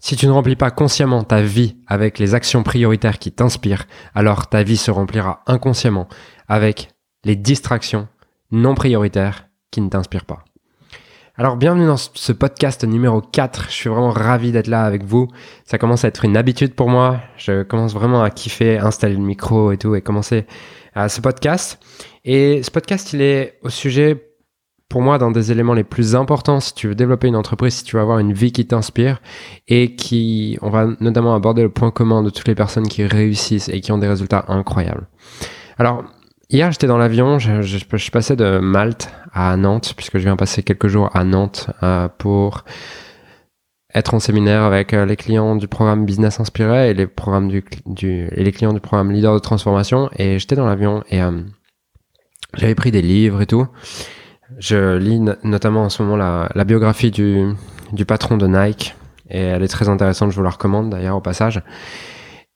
Si 0.00 0.14
tu 0.14 0.26
ne 0.26 0.32
remplis 0.32 0.54
pas 0.54 0.70
consciemment 0.70 1.24
ta 1.24 1.42
vie 1.42 1.76
avec 1.88 2.20
les 2.20 2.34
actions 2.34 2.62
prioritaires 2.62 3.18
qui 3.18 3.32
t'inspirent, 3.32 3.86
alors 4.14 4.48
ta 4.48 4.62
vie 4.62 4.76
se 4.76 4.92
remplira 4.92 5.42
inconsciemment 5.46 6.08
avec 6.46 6.90
les 7.24 7.34
distractions 7.34 8.06
non 8.52 8.76
prioritaires 8.76 9.48
qui 9.72 9.80
ne 9.80 9.88
t'inspirent 9.88 10.24
pas. 10.24 10.44
Alors 11.36 11.56
bienvenue 11.56 11.86
dans 11.86 11.96
ce 11.96 12.32
podcast 12.32 12.84
numéro 12.84 13.20
4. 13.20 13.66
Je 13.68 13.74
suis 13.74 13.88
vraiment 13.88 14.10
ravi 14.10 14.52
d'être 14.52 14.68
là 14.68 14.84
avec 14.84 15.04
vous. 15.04 15.28
Ça 15.64 15.78
commence 15.78 16.04
à 16.04 16.08
être 16.08 16.24
une 16.24 16.36
habitude 16.36 16.74
pour 16.74 16.88
moi. 16.88 17.20
Je 17.36 17.64
commence 17.64 17.92
vraiment 17.92 18.22
à 18.22 18.30
kiffer, 18.30 18.78
installer 18.78 19.14
le 19.14 19.20
micro 19.20 19.72
et 19.72 19.78
tout 19.78 19.96
et 19.96 20.02
commencer 20.02 20.46
à 20.94 21.08
ce 21.08 21.20
podcast. 21.20 21.80
Et 22.24 22.62
ce 22.62 22.70
podcast, 22.70 23.12
il 23.12 23.22
est 23.22 23.58
au 23.62 23.68
sujet 23.68 24.27
pour 24.88 25.02
moi 25.02 25.18
d'un 25.18 25.30
des 25.30 25.52
éléments 25.52 25.74
les 25.74 25.84
plus 25.84 26.16
importants 26.16 26.60
si 26.60 26.74
tu 26.74 26.88
veux 26.88 26.94
développer 26.94 27.28
une 27.28 27.36
entreprise, 27.36 27.74
si 27.74 27.84
tu 27.84 27.96
veux 27.96 28.02
avoir 28.02 28.18
une 28.18 28.32
vie 28.32 28.52
qui 28.52 28.66
t'inspire 28.66 29.20
et 29.68 29.94
qui, 29.94 30.58
on 30.62 30.70
va 30.70 30.86
notamment 31.00 31.34
aborder 31.34 31.62
le 31.62 31.68
point 31.68 31.90
commun 31.90 32.22
de 32.22 32.30
toutes 32.30 32.48
les 32.48 32.54
personnes 32.54 32.88
qui 32.88 33.04
réussissent 33.04 33.68
et 33.68 33.80
qui 33.80 33.92
ont 33.92 33.98
des 33.98 34.08
résultats 34.08 34.46
incroyables. 34.48 35.06
Alors, 35.78 36.04
hier 36.48 36.72
j'étais 36.72 36.86
dans 36.86 36.96
l'avion, 36.96 37.38
je, 37.38 38.10
passé 38.10 38.34
de 38.34 38.58
Malte 38.58 39.10
à 39.32 39.56
Nantes 39.56 39.92
puisque 39.94 40.18
je 40.18 40.24
viens 40.24 40.36
passer 40.36 40.62
quelques 40.62 40.88
jours 40.88 41.10
à 41.14 41.22
Nantes 41.24 41.68
euh, 41.82 42.08
pour 42.16 42.64
être 43.94 44.14
en 44.14 44.20
séminaire 44.20 44.62
avec 44.62 44.94
euh, 44.94 45.04
les 45.04 45.16
clients 45.16 45.56
du 45.56 45.68
programme 45.68 46.06
Business 46.06 46.40
Inspiré 46.40 46.90
et 46.90 46.94
les 46.94 47.06
programmes 47.06 47.48
du, 47.48 47.62
du 47.86 48.28
et 48.32 48.42
les 48.42 48.52
clients 48.52 48.72
du 48.72 48.80
programme 48.80 49.12
Leader 49.12 49.34
de 49.34 49.38
transformation 49.38 50.08
et 50.16 50.38
j'étais 50.38 50.56
dans 50.56 50.66
l'avion 50.66 51.04
et 51.10 51.22
euh, 51.22 51.42
j'avais 52.54 52.74
pris 52.74 52.90
des 52.90 53.02
livres 53.02 53.42
et 53.42 53.46
tout 53.46 53.66
je 54.56 54.96
lis 54.96 55.20
notamment 55.44 55.84
en 55.84 55.88
ce 55.88 56.02
moment 56.02 56.16
la, 56.16 56.64
biographie 56.64 57.10
du, 57.10 57.52
du, 57.92 58.04
patron 58.04 58.36
de 58.36 58.46
Nike 58.46 58.96
et 59.28 59.40
elle 59.40 59.62
est 59.62 59.68
très 59.68 59.88
intéressante, 59.88 60.30
je 60.30 60.36
vous 60.36 60.42
la 60.42 60.50
recommande 60.50 60.90
d'ailleurs 60.90 61.16
au 61.16 61.20
passage. 61.20 61.62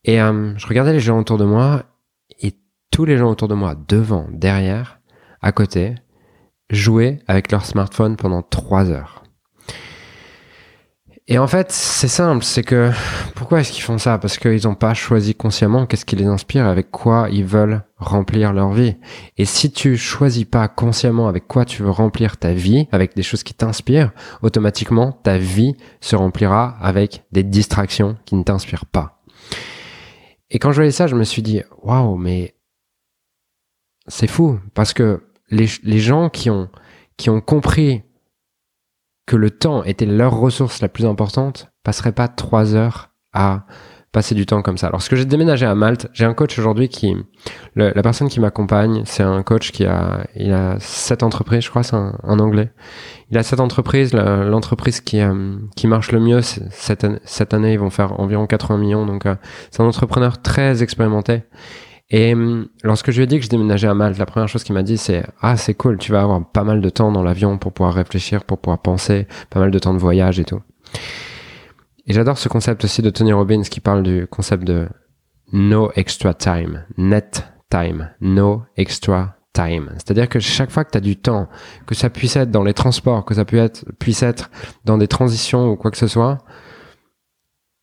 Et 0.05 0.21
euh, 0.21 0.57
je 0.57 0.67
regardais 0.67 0.93
les 0.93 1.01
gens 1.01 1.19
autour 1.19 1.39
de 1.39 1.45
moi 1.45 1.85
et 2.41 2.55
tous 2.91 3.05
les 3.05 3.19
gens 3.19 3.31
autour 3.31 3.49
de 3.49 3.55
moi, 3.55 3.75
devant, 3.89 4.27
derrière, 4.31 5.01
à 5.41 5.53
côté, 5.53 5.95
jouaient 6.71 7.21
avec 7.29 7.53
leur 7.53 7.65
smartphone 7.65 8.17
pendant 8.17 8.43
trois 8.43 8.91
heures. 8.91 9.22
Et 11.29 11.39
en 11.39 11.47
fait, 11.47 11.71
c'est 11.71 12.09
simple, 12.09 12.45
c'est 12.45 12.65
que 12.65 12.91
pourquoi 13.37 13.61
est-ce 13.61 13.71
qu'ils 13.71 13.85
font 13.85 13.97
ça? 13.97 14.19
Parce 14.19 14.39
qu'ils 14.39 14.65
n'ont 14.65 14.75
pas 14.75 14.93
choisi 14.93 15.37
consciemment 15.37 15.87
qu'est-ce 15.87 16.05
qui 16.05 16.17
les 16.17 16.27
inspire, 16.27 16.67
avec 16.67 16.91
quoi 16.91 17.29
ils 17.31 17.45
veulent 17.45 17.83
remplir 17.97 18.53
leur 18.53 18.73
vie. 18.73 18.97
Et 19.39 19.45
si 19.45 19.71
tu 19.71 19.97
choisis 19.97 20.45
pas 20.45 20.67
consciemment 20.67 21.29
avec 21.29 21.47
quoi 21.47 21.65
tu 21.65 21.85
veux 21.85 21.91
remplir 21.91 22.39
ta 22.39 22.53
vie, 22.53 22.89
avec 22.91 23.15
des 23.15 23.23
choses 23.23 23.45
qui 23.45 23.55
t'inspirent, 23.55 24.11
automatiquement 24.43 25.13
ta 25.13 25.39
vie 25.39 25.77
se 26.01 26.17
remplira 26.17 26.77
avec 26.81 27.25
des 27.31 27.45
distractions 27.45 28.17
qui 28.25 28.35
ne 28.35 28.43
t'inspirent 28.43 28.87
pas. 28.87 29.23
Et 30.51 30.59
quand 30.59 30.73
je 30.73 30.77
voyais 30.77 30.91
ça, 30.91 31.07
je 31.07 31.15
me 31.15 31.25
suis 31.25 31.43
dit 31.43 31.63
waouh, 31.83 32.17
mais 32.17 32.57
c'est 34.09 34.27
fou 34.27 34.59
parce 34.75 34.93
que 34.93 35.23
les, 35.51 35.69
les 35.85 36.01
gens 36.01 36.29
qui 36.29 36.51
ont 36.51 36.69
qui 37.17 37.31
ont 37.31 37.41
compris 37.41 38.03
que 39.27 39.37
le 39.37 39.51
temps 39.51 39.85
était 39.85 40.07
leur 40.07 40.37
ressource 40.37 40.81
la 40.81 40.89
plus 40.89 41.07
importante, 41.07 41.71
passerait 41.85 42.13
pas 42.13 42.29
trois 42.29 42.75
heures 42.75 43.11
à 43.33 43.67
passer 44.13 44.35
du 44.35 44.45
temps 44.45 44.61
comme 44.61 44.77
ça. 44.77 44.91
Lorsque 44.91 45.15
j'ai 45.15 45.25
déménagé 45.25 45.65
à 45.65 45.75
Malte, 45.75 46.09
j'ai 46.13 46.27
un 46.27 46.35
coach 46.35 46.59
aujourd'hui 46.59 46.91
qui, 46.91 47.17
la 47.77 48.03
personne 48.03 48.29
qui 48.29 48.41
m'accompagne, 48.41 49.03
c'est 49.07 49.23
un 49.23 49.43
coach 49.43 49.73
qui 49.73 49.87
a, 49.87 50.27
il 50.37 50.53
a 50.53 50.77
sept 50.81 51.23
entreprises, 51.23 51.65
je 51.65 51.71
crois, 51.71 51.83
c'est 51.83 51.97
un, 51.97 52.19
un, 52.23 52.39
anglais. 52.39 52.71
Il 53.31 53.39
a 53.39 53.43
sept 53.43 53.59
entreprises, 53.59 54.13
l'entreprise 54.13 55.01
qui, 55.01 55.21
euh, 55.21 55.57
qui 55.77 55.87
marche 55.87 56.13
le 56.13 56.21
mieux, 56.21 56.43
cette, 56.43 57.07
cette 57.25 57.55
année, 57.55 57.73
ils 57.73 57.79
vont 57.79 57.91
faire 57.91 58.21
environ 58.21 58.47
80 58.47 58.79
millions, 58.79 59.07
donc 59.07 59.25
euh, 59.25 59.35
c'est 59.71 59.83
un 59.83 59.87
entrepreneur 59.87 60.43
très 60.43 60.83
expérimenté. 60.83 61.45
Et 62.11 62.35
hum, 62.35 62.69
lorsque 62.83 63.11
je 63.11 63.17
lui 63.17 63.25
ai 63.25 63.27
dit 63.27 63.39
que 63.39 63.45
je 63.45 63.51
déménageais 63.51 63.89
à 63.89 63.95
Malte, 63.95 64.19
la 64.19 64.27
première 64.27 64.49
chose 64.49 64.65
qu'il 64.65 64.75
m'a 64.75 64.83
dit 64.83 64.99
c'est 64.99 65.25
ah 65.41 65.57
c'est 65.57 65.75
cool, 65.75 65.99
tu 65.99 66.13
vas 66.13 66.23
avoir 66.23 66.45
pas 66.51 66.65
mal 66.65 66.81
de 66.81 66.91
temps 66.91 67.11
dans 67.11 67.23
l'avion 67.23 67.59
pour 67.59 67.73
pouvoir 67.73 67.95
réfléchir, 67.95 68.45
pour 68.45 68.59
pouvoir 68.59 68.81
penser, 68.81 69.27
pas 69.51 69.61
mal 69.61 69.71
de 69.71 69.79
temps 69.79 69.95
de 69.95 69.99
voyage 69.99 70.39
et 70.39 70.45
tout. 70.45 70.61
Et 72.07 72.13
j'adore 72.13 72.39
ce 72.39 72.49
concept 72.49 72.85
aussi 72.85 73.01
de 73.01 73.11
Tony 73.11 73.33
Robbins 73.33 73.63
qui 73.63 73.81
parle 73.81 74.03
du 74.03 74.27
concept 74.27 74.65
de 74.65 74.89
no 75.53 75.91
extra 75.95 76.35
time, 76.35 76.85
net 76.97 77.45
time, 77.71 78.11
no 78.21 78.63
extra 78.77 79.37
time. 79.53 79.91
C'est-à-dire 79.95 80.29
que 80.29 80.41
chaque 80.41 80.71
fois 80.71 80.85
que 80.85 80.91
tu 80.91 80.99
as 80.99 81.03
du 81.03 81.17
temps, 81.17 81.49
que 81.87 81.95
ça 81.95 82.11
puisse 82.11 82.37
être 82.37 82.51
dans 82.51 82.65
les 82.65 82.75
transports, 82.75 83.25
que 83.25 83.35
ça 83.35 83.45
puisse 83.45 83.61
être, 83.61 83.85
puisse 83.99 84.23
être 84.23 84.51
dans 84.85 84.99
des 84.99 85.09
transitions 85.09 85.71
ou 85.71 85.77
quoi 85.77 85.91
que 85.91 85.97
ce 85.97 86.09
soit, 86.09 86.39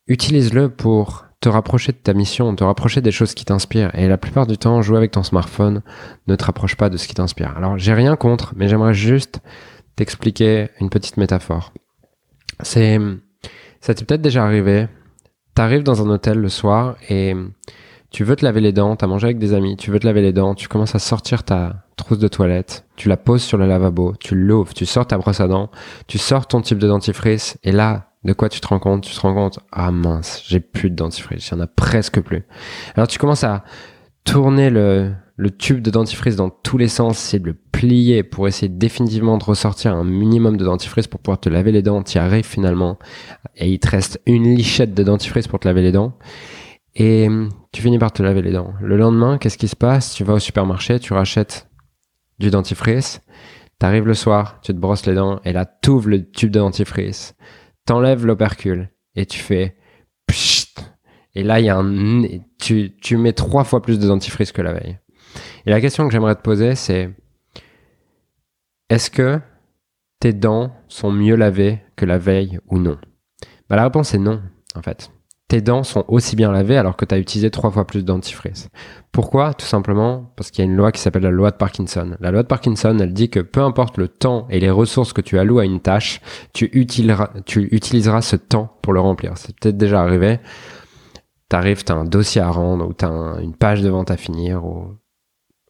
utilise-le 0.06 0.68
pour 0.68 1.26
te 1.40 1.48
rapprocher 1.48 1.92
de 1.92 1.98
ta 1.98 2.12
mission, 2.12 2.54
te 2.54 2.64
rapprocher 2.64 3.00
des 3.00 3.10
choses 3.10 3.34
qui 3.34 3.44
t'inspirent. 3.44 3.90
Et 3.94 4.08
la 4.08 4.18
plupart 4.18 4.46
du 4.46 4.58
temps, 4.58 4.82
jouer 4.82 4.98
avec 4.98 5.10
ton 5.10 5.22
smartphone 5.22 5.82
ne 6.26 6.36
te 6.36 6.44
rapproche 6.44 6.76
pas 6.76 6.90
de 6.90 6.96
ce 6.96 7.08
qui 7.08 7.14
t'inspire. 7.14 7.56
Alors, 7.56 7.78
j'ai 7.78 7.94
rien 7.94 8.16
contre, 8.16 8.52
mais 8.56 8.68
j'aimerais 8.68 8.94
juste 8.94 9.40
t'expliquer 9.96 10.68
une 10.80 10.90
petite 10.90 11.16
métaphore. 11.16 11.72
C'est, 12.62 12.98
ça 13.80 13.94
t'est 13.94 14.04
peut-être 14.04 14.22
déjà 14.22 14.44
arrivé. 14.44 14.86
T'arrives 15.54 15.82
dans 15.82 16.02
un 16.02 16.10
hôtel 16.10 16.38
le 16.38 16.48
soir 16.48 16.96
et 17.08 17.34
tu 18.10 18.24
veux 18.24 18.36
te 18.36 18.44
laver 18.44 18.60
les 18.60 18.72
dents, 18.72 18.96
t'as 18.96 19.06
mangé 19.06 19.26
avec 19.26 19.38
des 19.38 19.54
amis, 19.54 19.76
tu 19.76 19.90
veux 19.90 19.98
te 19.98 20.06
laver 20.06 20.20
les 20.20 20.32
dents, 20.32 20.54
tu 20.54 20.68
commences 20.68 20.94
à 20.94 20.98
sortir 20.98 21.44
ta 21.44 21.84
trousse 21.96 22.18
de 22.18 22.28
toilette, 22.28 22.84
tu 22.96 23.08
la 23.08 23.16
poses 23.16 23.42
sur 23.42 23.56
le 23.56 23.66
lavabo, 23.66 24.14
tu 24.18 24.34
l'ouvres, 24.34 24.74
tu 24.74 24.84
sors 24.84 25.06
ta 25.06 25.16
brosse 25.16 25.40
à 25.40 25.48
dents, 25.48 25.70
tu 26.06 26.18
sors 26.18 26.46
ton 26.46 26.60
type 26.60 26.78
de 26.78 26.88
dentifrice 26.88 27.56
et 27.62 27.72
là, 27.72 28.09
de 28.24 28.32
quoi 28.32 28.48
tu 28.48 28.60
te 28.60 28.66
rends 28.66 28.78
compte? 28.78 29.04
Tu 29.04 29.14
te 29.14 29.20
rends 29.20 29.34
compte, 29.34 29.60
ah 29.72 29.90
mince, 29.90 30.42
j'ai 30.46 30.60
plus 30.60 30.90
de 30.90 30.96
dentifrice, 30.96 31.48
il 31.48 31.52
y 31.52 31.56
en 31.56 31.60
a 31.60 31.66
presque 31.66 32.20
plus. 32.20 32.44
Alors 32.94 33.08
tu 33.08 33.18
commences 33.18 33.44
à 33.44 33.64
tourner 34.24 34.70
le, 34.70 35.14
tube 35.58 35.80
de 35.80 35.90
dentifrice 35.90 36.36
dans 36.36 36.50
tous 36.50 36.76
les 36.76 36.88
sens, 36.88 37.18
essayer 37.18 37.38
de 37.38 37.46
le 37.46 37.54
plier 37.54 38.22
pour 38.22 38.46
essayer 38.46 38.68
définitivement 38.68 39.38
de 39.38 39.44
ressortir 39.44 39.94
un 39.94 40.04
minimum 40.04 40.56
de 40.56 40.64
dentifrice 40.64 41.06
pour 41.06 41.20
pouvoir 41.20 41.40
te 41.40 41.48
laver 41.48 41.72
les 41.72 41.82
dents. 41.82 42.02
Tu 42.02 42.18
arrives 42.18 42.44
finalement 42.44 42.98
et 43.56 43.70
il 43.70 43.78
te 43.78 43.88
reste 43.88 44.20
une 44.26 44.54
lichette 44.54 44.94
de 44.94 45.02
dentifrice 45.02 45.48
pour 45.48 45.58
te 45.58 45.66
laver 45.66 45.82
les 45.82 45.92
dents. 45.92 46.18
Et 46.94 47.28
tu 47.72 47.82
finis 47.82 47.98
par 47.98 48.12
te 48.12 48.22
laver 48.22 48.42
les 48.42 48.52
dents. 48.52 48.74
Le 48.82 48.96
lendemain, 48.96 49.38
qu'est-ce 49.38 49.56
qui 49.56 49.68
se 49.68 49.76
passe? 49.76 50.12
Tu 50.12 50.24
vas 50.24 50.34
au 50.34 50.38
supermarché, 50.38 50.98
tu 50.98 51.14
rachètes 51.14 51.68
du 52.38 52.50
dentifrice. 52.50 53.22
T'arrives 53.78 54.06
le 54.06 54.14
soir, 54.14 54.60
tu 54.62 54.74
te 54.74 54.78
brosses 54.78 55.06
les 55.06 55.14
dents 55.14 55.40
et 55.44 55.52
là, 55.54 55.64
t'ouvres 55.64 56.10
le 56.10 56.30
tube 56.30 56.50
de 56.50 56.58
dentifrice 56.58 57.34
t'enlèves 57.90 58.24
l'opercule 58.24 58.88
et 59.16 59.26
tu 59.26 59.40
fais 59.40 59.76
pshht, 60.28 60.78
et 61.34 61.42
là 61.42 61.58
il 61.58 61.66
y 61.66 61.70
a 61.70 61.76
un 61.76 62.22
tu, 62.60 62.94
tu 63.02 63.16
mets 63.16 63.32
trois 63.32 63.64
fois 63.64 63.82
plus 63.82 63.98
de 63.98 64.06
dentifrice 64.06 64.52
que 64.52 64.62
la 64.62 64.72
veille. 64.72 65.00
Et 65.66 65.70
la 65.70 65.80
question 65.80 66.06
que 66.06 66.12
j'aimerais 66.12 66.36
te 66.36 66.40
poser 66.40 66.76
c'est 66.76 67.10
est-ce 68.90 69.10
que 69.10 69.40
tes 70.20 70.32
dents 70.32 70.72
sont 70.86 71.10
mieux 71.10 71.34
lavées 71.34 71.80
que 71.96 72.04
la 72.06 72.16
veille 72.16 72.60
ou 72.68 72.78
non? 72.78 72.96
Bah 73.68 73.74
la 73.74 73.82
réponse 73.82 74.14
est 74.14 74.18
non 74.18 74.40
en 74.76 74.82
fait 74.82 75.10
tes 75.50 75.60
dents 75.60 75.82
sont 75.82 76.04
aussi 76.06 76.36
bien 76.36 76.52
lavées 76.52 76.78
alors 76.78 76.96
que 76.96 77.04
tu 77.04 77.12
as 77.12 77.18
utilisé 77.18 77.50
trois 77.50 77.72
fois 77.72 77.84
plus 77.84 78.04
de. 78.04 78.14
Pourquoi? 79.10 79.52
Tout 79.52 79.66
simplement 79.66 80.32
parce 80.36 80.52
qu'il 80.52 80.64
y 80.64 80.68
a 80.68 80.70
une 80.70 80.76
loi 80.76 80.92
qui 80.92 81.00
s'appelle 81.00 81.24
la 81.24 81.30
loi 81.30 81.50
de 81.50 81.56
Parkinson. 81.56 82.16
La 82.20 82.30
loi 82.30 82.44
de 82.44 82.46
Parkinson, 82.46 82.96
elle 83.00 83.12
dit 83.12 83.30
que 83.30 83.40
peu 83.40 83.60
importe 83.60 83.98
le 83.98 84.06
temps 84.06 84.46
et 84.48 84.60
les 84.60 84.70
ressources 84.70 85.12
que 85.12 85.20
tu 85.20 85.40
alloues 85.40 85.58
à 85.58 85.64
une 85.64 85.80
tâche, 85.80 86.20
tu 86.52 86.70
utiliseras, 86.72 87.30
tu 87.46 87.68
utiliseras 87.72 88.22
ce 88.22 88.36
temps 88.36 88.76
pour 88.80 88.92
le 88.92 89.00
remplir. 89.00 89.32
C'est 89.38 89.58
peut-être 89.58 89.76
déjà 89.76 90.00
arrivé. 90.00 90.38
T'arrives, 91.48 91.82
t'as 91.82 91.94
un 91.94 92.04
dossier 92.04 92.40
à 92.40 92.50
rendre 92.50 92.86
ou 92.86 92.92
t'as 92.92 93.40
une 93.40 93.56
page 93.56 93.82
de 93.82 93.88
vente 93.88 94.12
à 94.12 94.16
finir 94.16 94.64
ou 94.64 94.94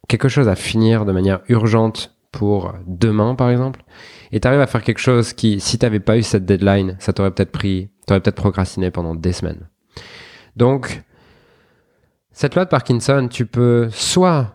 quelque 0.09 0.29
chose 0.29 0.49
à 0.49 0.57
finir 0.57 1.07
de 1.07 1.13
manière 1.13 1.41
urgente 1.49 2.15
pour 2.33 2.75
demain 2.87 3.35
par 3.35 3.51
exemple 3.51 3.83
et 4.31 4.41
t'arrives 4.41 4.61
à 4.61 4.67
faire 4.67 4.83
quelque 4.83 5.01
chose 5.01 5.33
qui 5.33 5.59
si 5.59 5.79
t'avais 5.79 6.01
pas 6.01 6.17
eu 6.17 6.23
cette 6.23 6.45
deadline 6.45 6.97
ça 7.01 7.13
t'aurait 7.13 7.33
peut-être 7.33 7.51
pris 7.51 7.91
t'aurais 8.07 8.21
peut-être 8.21 8.37
procrastiné 8.37 8.91
pendant 8.93 9.17
des 9.17 9.33
semaines 9.33 9.70
donc, 10.57 11.03
cette 12.33 12.55
loi 12.55 12.65
de 12.65 12.71
Parkinson, 12.71 13.29
tu 13.31 13.47
peux 13.47 13.89
soit, 13.91 14.55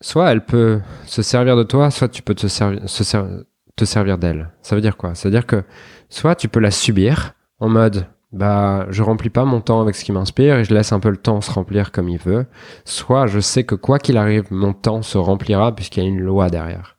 soit 0.00 0.30
elle 0.30 0.44
peut 0.44 0.80
se 1.06 1.22
servir 1.22 1.56
de 1.56 1.62
toi, 1.62 1.90
soit 1.90 2.08
tu 2.08 2.22
peux 2.22 2.34
te, 2.34 2.46
servir 2.46 4.18
d'elle. 4.18 4.50
Ça 4.62 4.74
veut 4.74 4.82
dire 4.82 4.96
quoi? 4.96 5.14
Ça 5.14 5.28
veut 5.28 5.32
dire 5.32 5.46
que 5.46 5.64
soit 6.08 6.34
tu 6.34 6.48
peux 6.48 6.60
la 6.60 6.70
subir 6.70 7.34
en 7.60 7.68
mode 7.68 8.06
bah 8.32 8.86
je 8.90 9.02
remplis 9.02 9.30
pas 9.30 9.44
mon 9.44 9.60
temps 9.60 9.80
avec 9.80 9.94
ce 9.94 10.04
qui 10.04 10.10
m'inspire 10.10 10.56
et 10.56 10.64
je 10.64 10.74
laisse 10.74 10.92
un 10.92 10.98
peu 10.98 11.08
le 11.08 11.16
temps 11.16 11.40
se 11.40 11.52
remplir 11.52 11.92
comme 11.92 12.08
il 12.08 12.18
veut. 12.18 12.46
Soit 12.84 13.26
je 13.26 13.38
sais 13.38 13.64
que 13.64 13.76
quoi 13.76 13.98
qu'il 13.98 14.16
arrive, 14.16 14.46
mon 14.50 14.72
temps 14.72 15.02
se 15.02 15.16
remplira 15.18 15.74
puisqu'il 15.74 16.02
y 16.02 16.06
a 16.06 16.08
une 16.08 16.20
loi 16.20 16.50
derrière. 16.50 16.96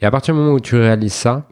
Et 0.00 0.06
à 0.06 0.10
partir 0.10 0.34
du 0.34 0.40
moment 0.40 0.54
où 0.54 0.60
tu 0.60 0.76
réalises 0.76 1.12
ça, 1.12 1.46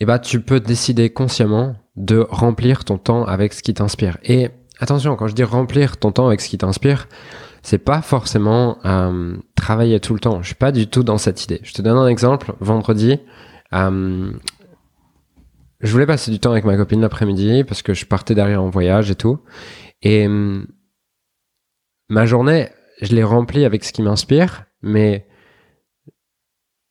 eh 0.00 0.04
bah 0.04 0.18
tu 0.18 0.40
peux 0.40 0.60
décider 0.60 1.10
consciemment 1.10 1.76
de 1.96 2.26
remplir 2.28 2.84
ton 2.84 2.98
temps 2.98 3.24
avec 3.24 3.52
ce 3.52 3.62
qui 3.62 3.74
t'inspire. 3.74 4.18
Et 4.22 4.50
attention, 4.78 5.16
quand 5.16 5.28
je 5.28 5.34
dis 5.34 5.44
remplir 5.44 5.96
ton 5.96 6.12
temps 6.12 6.26
avec 6.26 6.40
ce 6.40 6.48
qui 6.48 6.58
t'inspire, 6.58 7.08
c'est 7.62 7.78
pas 7.78 8.02
forcément 8.02 8.78
euh, 8.84 9.36
travailler 9.54 9.98
tout 9.98 10.14
le 10.14 10.20
temps. 10.20 10.42
Je 10.42 10.46
suis 10.46 10.54
pas 10.54 10.72
du 10.72 10.86
tout 10.86 11.02
dans 11.02 11.18
cette 11.18 11.42
idée. 11.44 11.60
Je 11.62 11.72
te 11.72 11.82
donne 11.82 11.96
un 11.96 12.06
exemple. 12.06 12.52
Vendredi, 12.60 13.18
euh, 13.72 14.30
je 15.80 15.92
voulais 15.92 16.06
passer 16.06 16.30
du 16.30 16.38
temps 16.38 16.52
avec 16.52 16.64
ma 16.64 16.76
copine 16.76 17.00
l'après-midi 17.00 17.64
parce 17.64 17.82
que 17.82 17.94
je 17.94 18.06
partais 18.06 18.34
derrière 18.34 18.62
en 18.62 18.70
voyage 18.70 19.10
et 19.10 19.14
tout. 19.14 19.40
Et 20.02 20.26
hum, 20.26 20.66
ma 22.08 22.26
journée, 22.26 22.68
je 23.02 23.14
l'ai 23.14 23.24
remplie 23.24 23.64
avec 23.64 23.84
ce 23.84 23.92
qui 23.92 24.02
m'inspire, 24.02 24.64
mais 24.82 25.26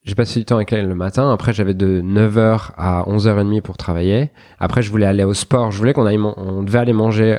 j'ai 0.06 0.13
passé 0.13 0.40
du 0.40 0.46
temps 0.46 0.57
avec 0.57 0.72
elle 0.72 0.88
le 0.88 0.96
matin. 0.96 1.31
Après, 1.31 1.52
j'avais 1.52 1.74
de 1.74 2.00
9h 2.00 2.72
à 2.78 3.04
11h30 3.07 3.62
pour 3.62 3.75
travailler. 3.75 4.30
Après, 4.60 4.84
je 4.84 4.92
voulais 4.92 5.07
aller 5.07 5.24
au 5.24 5.34
sport. 5.34 5.72
Je 5.72 5.78
voulais 5.80 5.94
qu'on 5.94 6.06
aille, 6.06 6.19
on 6.19 6.62
devait 6.62 6.80
aller 6.80 6.94
manger 6.94 7.38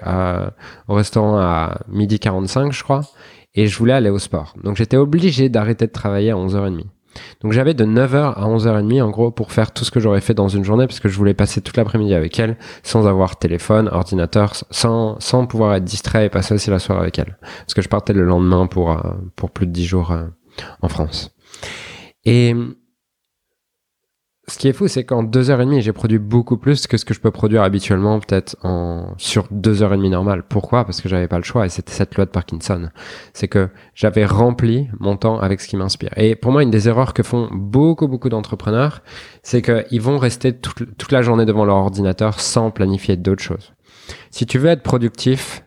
au 0.89 0.95
restaurant 0.95 1.39
à 1.39 1.79
midi 1.89 2.19
45, 2.19 2.73
je 2.73 2.83
crois. 2.83 3.03
Et 3.55 3.69
je 3.69 3.79
voulais 3.79 3.93
aller 3.93 4.11
au 4.11 4.19
sport. 4.19 4.55
Donc, 4.65 4.77
j'étais 4.77 4.97
obligé 4.97 5.49
d'arrêter 5.49 5.87
de 5.87 5.93
travailler 5.93 6.33
à 6.33 6.35
11h30. 6.35 6.83
Donc, 7.41 7.53
j'avais 7.53 7.73
de 7.73 7.85
9h 7.85 8.35
à 8.35 8.47
11h30, 8.47 9.01
en 9.01 9.11
gros, 9.11 9.31
pour 9.31 9.53
faire 9.53 9.73
tout 9.73 9.85
ce 9.85 9.91
que 9.91 10.01
j'aurais 10.01 10.21
fait 10.21 10.35
dans 10.35 10.49
une 10.49 10.65
journée, 10.65 10.87
parce 10.87 11.01
que 11.01 11.09
je 11.09 11.17
voulais 11.17 11.35
passer 11.35 11.61
toute 11.61 11.77
l'après-midi 11.77 12.15
avec 12.15 12.39
elle, 12.39 12.59
sans 12.83 13.07
avoir 13.07 13.39
téléphone, 13.39 13.89
ordinateur, 13.91 14.55
sans, 14.71 15.19
sans 15.21 15.47
pouvoir 15.47 15.75
être 15.75 15.85
distrait 15.85 16.27
et 16.27 16.29
passer 16.29 16.53
aussi 16.53 16.69
la 16.69 16.81
soirée 16.81 17.01
avec 17.03 17.19
elle. 17.19 17.39
Parce 17.61 17.75
que 17.75 17.81
je 17.81 17.89
partais 17.89 18.13
le 18.13 18.25
lendemain 18.25 18.67
pour, 18.67 18.91
euh, 18.91 19.13
pour 19.37 19.51
plus 19.51 19.67
de 19.67 19.73
10 19.73 19.87
jours 19.87 20.11
euh, 20.11 20.25
en 20.83 20.89
France. 20.89 21.35
Et 22.27 22.55
ce 24.49 24.59
qui 24.59 24.69
est 24.69 24.73
fou, 24.73 24.87
c'est 24.87 25.05
qu'en 25.05 25.25
deux 25.25 25.51
heures 25.51 25.61
et 25.61 25.65
demie, 25.65 25.83
j'ai 25.83 25.93
produit 25.93 26.19
beaucoup 26.19 26.57
plus 26.57 26.87
que 26.87 26.97
ce 26.97 27.05
que 27.05 27.15
je 27.15 27.21
peux 27.21 27.33
produire 27.33 27.63
habituellement, 27.63 28.21
peut-être 28.21 28.57
en 28.63 29.15
sur 29.17 29.49
deux 29.51 29.83
heures 29.83 29.93
et 29.93 29.97
demie 29.97 30.11
normales. 30.11 30.45
Pourquoi? 30.49 30.85
Parce 30.85 31.01
que 31.01 31.09
j'avais 31.09 31.27
pas 31.27 31.39
le 31.39 31.43
choix 31.43 31.67
et 31.67 31.69
c'était 31.69 31.93
cette 31.93 32.15
loi 32.15 32.27
de 32.27 32.31
Parkinson. 32.31 32.91
C'est 33.33 33.49
que 33.49 33.69
j'avais 33.95 34.25
rempli 34.25 34.89
mon 35.01 35.17
temps 35.17 35.41
avec 35.41 35.61
ce 35.61 35.67
qui 35.67 35.77
m'inspire. 35.77 36.11
Et 36.17 36.37
pour 36.37 36.53
moi, 36.53 36.63
une 36.63 36.71
des 36.71 36.89
erreurs 36.89 37.13
que 37.13 37.25
font 37.25 37.49
beaucoup 37.53 38.07
beaucoup 38.07 38.29
d'entrepreneurs, 38.29 39.03
c'est 39.43 39.63
qu'ils 39.63 40.01
vont 40.01 40.19
rester 40.19 40.53
toute, 40.53 40.97
toute 40.97 41.13
la 41.13 41.23
journée 41.23 41.45
devant 41.45 41.65
leur 41.65 41.77
ordinateur 41.77 42.39
sans 42.39 42.71
planifier 42.71 43.17
d'autres 43.17 43.43
choses. 43.43 43.73
Si 44.31 44.47
tu 44.47 44.59
veux 44.59 44.69
être 44.69 44.83
productif, 44.83 45.66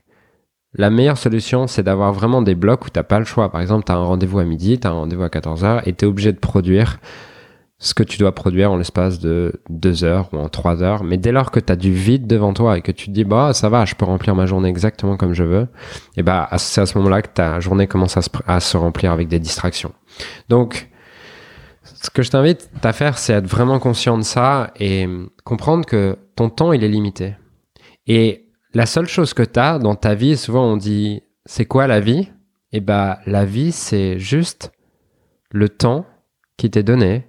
la 0.74 0.90
meilleure 0.90 1.18
solution, 1.18 1.68
c'est 1.68 1.84
d'avoir 1.84 2.14
vraiment 2.14 2.42
des 2.42 2.56
blocs 2.56 2.86
où 2.86 2.90
t'as 2.90 3.04
pas 3.04 3.20
le 3.20 3.26
choix. 3.26 3.52
Par 3.52 3.62
exemple, 3.62 3.86
tu 3.86 3.92
as 3.92 3.96
un 3.96 4.04
rendez-vous 4.04 4.40
à 4.40 4.44
midi, 4.44 4.80
tu 4.80 4.88
as 4.88 4.92
un 4.92 4.94
rendez-vous 4.94 5.24
à 5.24 5.30
14h 5.30 5.82
et 5.86 5.94
tu 5.94 6.06
es 6.06 6.08
obligé 6.08 6.32
de 6.32 6.38
produire 6.38 7.00
ce 7.80 7.94
que 7.94 8.04
tu 8.04 8.18
dois 8.18 8.34
produire 8.34 8.72
en 8.72 8.78
l'espace 8.78 9.20
de 9.20 9.54
2 9.70 10.04
heures 10.04 10.30
ou 10.34 10.38
en 10.38 10.50
3 10.50 10.84
heures. 10.84 11.04
Mais 11.04 11.18
dès 11.18 11.32
lors 11.32 11.50
que 11.50 11.62
tu 11.62 11.72
as 11.72 11.78
du 11.78 11.94
vide 11.94 12.28
devant 12.28 12.54
toi 12.54 12.78
et 12.78 12.82
que 12.82 12.92
tu 12.92 13.08
te 13.08 13.12
dis, 13.12 13.24
bah, 13.24 13.54
ça 13.54 13.70
va, 13.70 13.86
je 13.86 13.96
peux 13.96 14.06
remplir 14.06 14.36
ma 14.36 14.46
journée 14.46 14.70
exactement 14.70 15.16
comme 15.16 15.34
je 15.34 15.44
veux, 15.44 15.68
et 16.18 16.24
bah, 16.24 16.50
c'est 16.58 16.82
à 16.82 16.86
ce 16.86 16.98
moment-là 16.98 17.22
que 17.22 17.30
ta 17.30 17.60
journée 17.62 17.88
commence 17.88 18.18
à 18.18 18.22
se, 18.22 18.30
à 18.46 18.60
se 18.60 18.76
remplir 18.76 19.14
avec 19.14 19.30
des 19.30 19.40
distractions. 19.40 19.94
Donc, 20.50 20.90
ce 21.84 22.10
que 22.10 22.22
je 22.22 22.32
t'invite 22.32 22.70
à 22.84 22.92
faire, 22.92 23.18
c'est 23.18 23.34
être 23.34 23.48
vraiment 23.48 23.80
conscient 23.80 24.18
de 24.18 24.24
ça 24.24 24.72
et 24.78 25.08
comprendre 25.46 25.86
que 25.86 26.18
ton 26.36 26.50
temps, 26.50 26.74
il 26.74 26.84
est 26.84 26.90
limité. 26.90 27.36
Et 28.08 28.49
la 28.74 28.86
seule 28.86 29.08
chose 29.08 29.34
que 29.34 29.44
tu 29.44 29.60
as 29.60 29.80
dans 29.80 29.96
ta 29.96 30.16
vie, 30.16 30.38
souvent 30.38 30.66
on 30.66 30.78
dit 30.78 31.24
c'est 31.46 31.66
quoi 31.66 31.88
la 31.88 32.00
vie? 32.00 32.30
Eh 32.72 32.82
bah 32.82 33.20
la 33.26 33.46
vie 33.46 33.72
c'est 33.72 34.20
juste 34.20 34.72
le 35.52 35.70
temps 35.70 36.06
qui 36.58 36.70
t'est 36.70 36.84
donné 36.84 37.28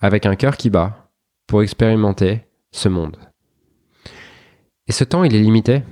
avec 0.00 0.26
un 0.26 0.36
cœur 0.36 0.56
qui 0.56 0.68
bat 0.68 1.10
pour 1.46 1.62
expérimenter 1.62 2.42
ce 2.72 2.88
monde. 2.88 3.16
Et 4.86 4.92
ce 4.92 5.04
temps 5.04 5.24
il 5.24 5.34
est 5.34 5.40
limité. 5.40 5.82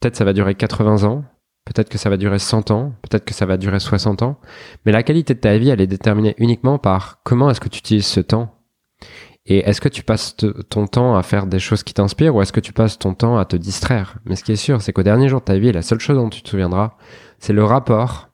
Peut-être 0.00 0.16
ça 0.16 0.24
va 0.24 0.32
durer 0.32 0.54
80 0.54 1.04
ans, 1.04 1.24
peut-être 1.64 1.88
que 1.88 1.98
ça 1.98 2.10
va 2.10 2.16
durer 2.16 2.38
100 2.38 2.70
ans, 2.70 2.92
peut-être 3.02 3.24
que 3.24 3.34
ça 3.34 3.46
va 3.46 3.56
durer 3.56 3.80
60 3.80 4.22
ans, 4.22 4.38
mais 4.84 4.92
la 4.92 5.02
qualité 5.02 5.34
de 5.34 5.40
ta 5.40 5.56
vie 5.56 5.70
elle 5.70 5.80
est 5.80 5.86
déterminée 5.86 6.34
uniquement 6.38 6.78
par 6.78 7.22
comment 7.24 7.50
est-ce 7.50 7.60
que 7.60 7.68
tu 7.68 7.78
utilises 7.78 8.06
ce 8.06 8.20
temps 8.20 8.54
et 9.50 9.66
est-ce 9.66 9.80
que 9.80 9.88
tu 9.88 10.02
passes 10.02 10.36
ton 10.68 10.86
temps 10.86 11.16
à 11.16 11.22
faire 11.22 11.46
des 11.46 11.58
choses 11.58 11.82
qui 11.82 11.94
t'inspirent 11.94 12.36
ou 12.36 12.42
est-ce 12.42 12.52
que 12.52 12.60
tu 12.60 12.74
passes 12.74 12.98
ton 12.98 13.14
temps 13.14 13.38
à 13.38 13.46
te 13.46 13.56
distraire? 13.56 14.18
Mais 14.26 14.36
ce 14.36 14.44
qui 14.44 14.52
est 14.52 14.56
sûr, 14.56 14.82
c'est 14.82 14.92
qu'au 14.92 15.02
dernier 15.02 15.30
jour 15.30 15.40
de 15.40 15.46
ta 15.46 15.56
vie, 15.56 15.72
la 15.72 15.80
seule 15.80 16.00
chose 16.00 16.18
dont 16.18 16.28
tu 16.28 16.42
te 16.42 16.50
souviendras, 16.50 16.92
c'est 17.38 17.54
le 17.54 17.64
rapport 17.64 18.28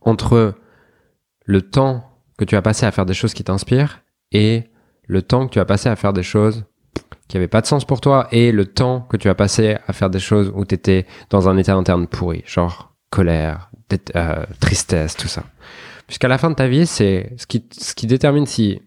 entre 0.00 0.54
le 1.44 1.60
temps 1.60 2.10
que 2.38 2.46
tu 2.46 2.56
as 2.56 2.62
passé 2.62 2.86
à 2.86 2.90
faire 2.90 3.04
des 3.04 3.12
choses 3.12 3.34
qui 3.34 3.44
t'inspirent 3.44 4.00
et 4.32 4.64
le 5.06 5.20
temps 5.20 5.46
que 5.46 5.52
tu 5.52 5.60
as 5.60 5.66
passé 5.66 5.90
à 5.90 5.96
faire 5.96 6.14
des 6.14 6.22
choses 6.22 6.64
qui 7.28 7.36
n'avaient 7.36 7.46
pas 7.46 7.60
de 7.60 7.66
sens 7.66 7.84
pour 7.84 8.00
toi 8.00 8.26
et 8.32 8.50
le 8.50 8.64
temps 8.64 9.02
que 9.02 9.18
tu 9.18 9.28
as 9.28 9.34
passé 9.34 9.76
à 9.86 9.92
faire 9.92 10.08
des 10.08 10.20
choses 10.20 10.50
où 10.54 10.64
tu 10.64 10.74
étais 10.74 11.06
dans 11.28 11.50
un 11.50 11.58
état 11.58 11.74
interne 11.74 12.06
pourri, 12.06 12.42
genre 12.46 12.94
colère, 13.10 13.70
euh, 14.16 14.46
tristesse, 14.58 15.16
tout 15.16 15.28
ça. 15.28 15.42
Puisqu'à 16.06 16.28
la 16.28 16.38
fin 16.38 16.48
de 16.48 16.54
ta 16.54 16.66
vie, 16.66 16.86
c'est 16.86 17.34
ce 17.36 17.46
qui, 17.46 17.66
ce 17.78 17.94
qui 17.94 18.06
détermine 18.06 18.46
si 18.46 18.80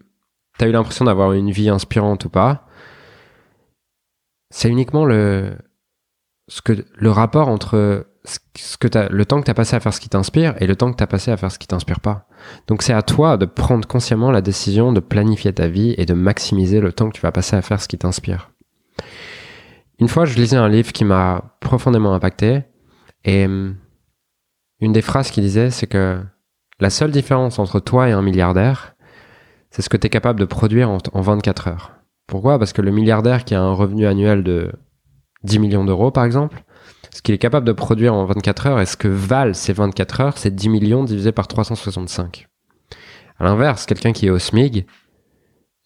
tu 0.58 0.64
as 0.64 0.68
eu 0.68 0.72
l'impression 0.72 1.04
d'avoir 1.04 1.32
une 1.32 1.50
vie 1.50 1.68
inspirante 1.68 2.24
ou 2.24 2.28
pas, 2.28 2.66
c'est 4.50 4.68
uniquement 4.68 5.04
le, 5.04 5.56
ce 6.48 6.62
que, 6.62 6.84
le 6.94 7.10
rapport 7.10 7.48
entre 7.48 8.06
ce 8.24 8.76
que 8.76 8.98
as, 8.98 9.08
le 9.08 9.24
temps 9.24 9.40
que 9.40 9.46
tu 9.46 9.50
as 9.50 9.54
passé 9.54 9.76
à 9.76 9.80
faire 9.80 9.94
ce 9.94 10.00
qui 10.00 10.08
t'inspire 10.08 10.54
et 10.60 10.66
le 10.66 10.76
temps 10.76 10.90
que 10.90 10.96
tu 10.96 11.02
as 11.02 11.06
passé 11.06 11.30
à 11.30 11.36
faire 11.36 11.50
ce 11.50 11.58
qui 11.58 11.66
t'inspire 11.66 12.00
pas. 12.00 12.26
Donc 12.66 12.82
c'est 12.82 12.92
à 12.92 13.02
toi 13.02 13.36
de 13.36 13.46
prendre 13.46 13.86
consciemment 13.86 14.30
la 14.30 14.40
décision 14.40 14.92
de 14.92 15.00
planifier 15.00 15.52
ta 15.52 15.68
vie 15.68 15.94
et 15.96 16.04
de 16.04 16.14
maximiser 16.14 16.80
le 16.80 16.92
temps 16.92 17.08
que 17.08 17.14
tu 17.14 17.22
vas 17.22 17.32
passer 17.32 17.56
à 17.56 17.62
faire 17.62 17.80
ce 17.80 17.88
qui 17.88 17.98
t'inspire. 17.98 18.50
Une 20.00 20.08
fois, 20.08 20.24
je 20.24 20.36
lisais 20.36 20.56
un 20.56 20.68
livre 20.68 20.92
qui 20.92 21.04
m'a 21.04 21.56
profondément 21.60 22.14
impacté 22.14 22.62
et 23.24 23.46
hum, 23.46 23.76
une 24.80 24.92
des 24.92 25.02
phrases 25.02 25.30
qu'il 25.30 25.42
disait, 25.42 25.70
c'est 25.70 25.86
que 25.86 26.20
la 26.80 26.90
seule 26.90 27.10
différence 27.10 27.58
entre 27.58 27.80
toi 27.80 28.08
et 28.08 28.12
un 28.12 28.22
milliardaire, 28.22 28.94
c'est 29.78 29.82
ce 29.82 29.88
que 29.88 29.96
tu 29.96 30.08
es 30.08 30.10
capable 30.10 30.40
de 30.40 30.44
produire 30.44 30.90
en, 30.90 31.20
24 31.20 31.68
heures. 31.68 31.92
Pourquoi? 32.26 32.58
Parce 32.58 32.72
que 32.72 32.82
le 32.82 32.90
milliardaire 32.90 33.44
qui 33.44 33.54
a 33.54 33.62
un 33.62 33.72
revenu 33.72 34.08
annuel 34.08 34.42
de 34.42 34.72
10 35.44 35.60
millions 35.60 35.84
d'euros, 35.84 36.10
par 36.10 36.24
exemple, 36.24 36.64
ce 37.14 37.22
qu'il 37.22 37.32
est 37.32 37.38
capable 37.38 37.64
de 37.64 37.70
produire 37.70 38.12
en 38.12 38.24
24 38.24 38.66
heures 38.66 38.80
et 38.80 38.86
ce 38.86 38.96
que 38.96 39.06
valent 39.06 39.54
ces 39.54 39.72
24 39.72 40.20
heures, 40.20 40.36
c'est 40.36 40.52
10 40.52 40.68
millions 40.68 41.04
divisé 41.04 41.30
par 41.30 41.46
365. 41.46 42.48
À 43.38 43.44
l'inverse, 43.44 43.86
quelqu'un 43.86 44.12
qui 44.12 44.26
est 44.26 44.30
au 44.30 44.40
SMIG, 44.40 44.84